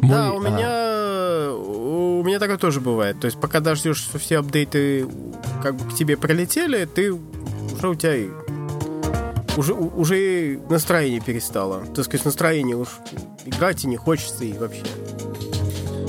[0.02, 1.52] Да, у меня
[2.18, 3.20] у меня такое тоже бывает.
[3.20, 5.06] То есть пока дождешь, что все апдейты
[5.62, 8.16] как бы к тебе прилетели, ты уже у тебя
[9.58, 11.84] уже, уже настроение перестало.
[11.94, 12.88] Так сказать, настроение уж
[13.44, 14.82] играть и не хочется и вообще.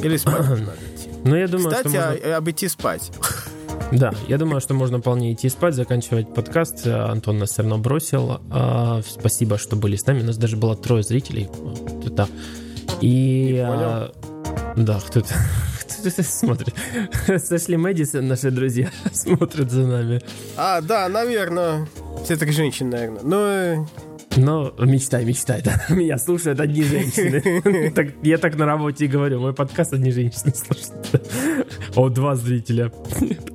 [0.04, 0.62] Или спать надо
[0.96, 1.10] идти.
[1.26, 2.38] Ну, я думаю, Кстати, что можно...
[2.38, 3.12] об идти спать.
[3.92, 6.86] Да, я думаю, что можно вполне идти спать, заканчивать подкаст.
[6.86, 8.40] Антон нас все равно бросил.
[8.52, 10.22] А, спасибо, что были с нами.
[10.22, 11.50] У нас даже было трое зрителей.
[12.06, 12.28] Да.
[13.02, 13.60] И...
[13.66, 14.12] А,
[14.76, 15.69] да, кто-то кто
[16.22, 16.74] смотрит.
[17.44, 20.22] Сошли Мэдисон, наши друзья, смотрят за нами.
[20.58, 21.88] А, да, наверное.
[22.24, 23.22] Все так женщины, наверное.
[23.24, 23.88] Но
[24.36, 25.82] но мечтай, мечтай, да.
[25.90, 27.92] Меня слушают одни женщины.
[27.92, 31.30] так, я так на работе и говорю, мой подкаст одни женщины слушают.
[31.96, 32.92] О, два зрителя.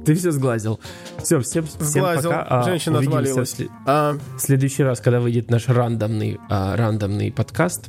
[0.04, 0.80] Ты все сглазил.
[1.18, 2.30] Все, всем, всем сглазил.
[2.30, 2.42] пока.
[2.42, 3.54] А, Женщина отвалилась.
[3.54, 4.18] В а...
[4.38, 7.88] следующий раз, когда выйдет наш рандомный, а, рандомный подкаст,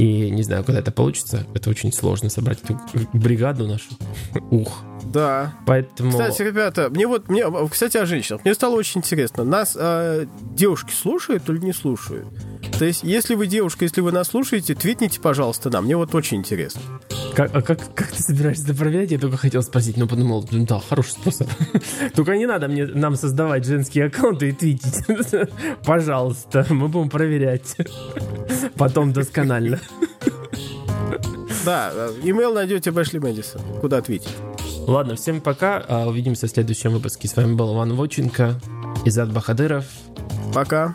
[0.00, 1.46] и не знаю, когда это получится.
[1.54, 2.80] Это очень сложно собрать эту
[3.12, 3.90] бригаду нашу.
[4.50, 4.82] Ух.
[5.04, 5.54] Да.
[5.66, 6.12] Поэтому...
[6.12, 8.44] Кстати, ребята, мне вот, мне, кстати, о женщинах.
[8.44, 9.44] Мне стало очень интересно.
[9.44, 12.26] Нас э, девушки слушают или не слушают?
[12.78, 15.84] То есть, если вы девушка, если вы нас слушаете, твитните, пожалуйста, нам.
[15.84, 16.80] Мне вот очень интересно.
[17.34, 19.10] Как, а как, как ты собираешься это проверять?
[19.10, 21.48] Я только хотел спросить, но подумал, ну да, хороший способ.
[22.14, 25.04] Только не надо мне, нам создавать женские аккаунты и твитить.
[25.84, 27.76] Пожалуйста, мы будем проверять.
[28.76, 29.80] Потом досконально.
[31.64, 33.60] Да, имейл найдете в Эшли Мэдисон.
[33.80, 34.30] Куда ответить?
[34.86, 35.84] Ладно, всем пока.
[35.88, 37.28] А, увидимся в следующем выпуске.
[37.28, 38.60] С вами был Иван Воченко,
[39.04, 39.84] Изад Бахадыров.
[40.52, 40.94] Пока.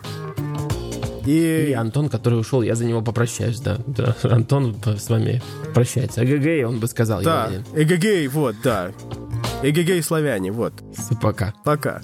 [1.24, 1.66] И...
[1.70, 3.78] и Антон, который ушел, я за него попрощаюсь, да.
[3.86, 4.14] да.
[4.22, 5.42] Антон с вами
[5.74, 6.24] прощается.
[6.24, 7.22] Эгегей, он бы сказал.
[7.22, 8.92] Да, эгегей, вот, да.
[9.62, 10.72] Эгегей славяне, вот.
[11.20, 11.54] Пока.
[11.64, 12.00] Пока.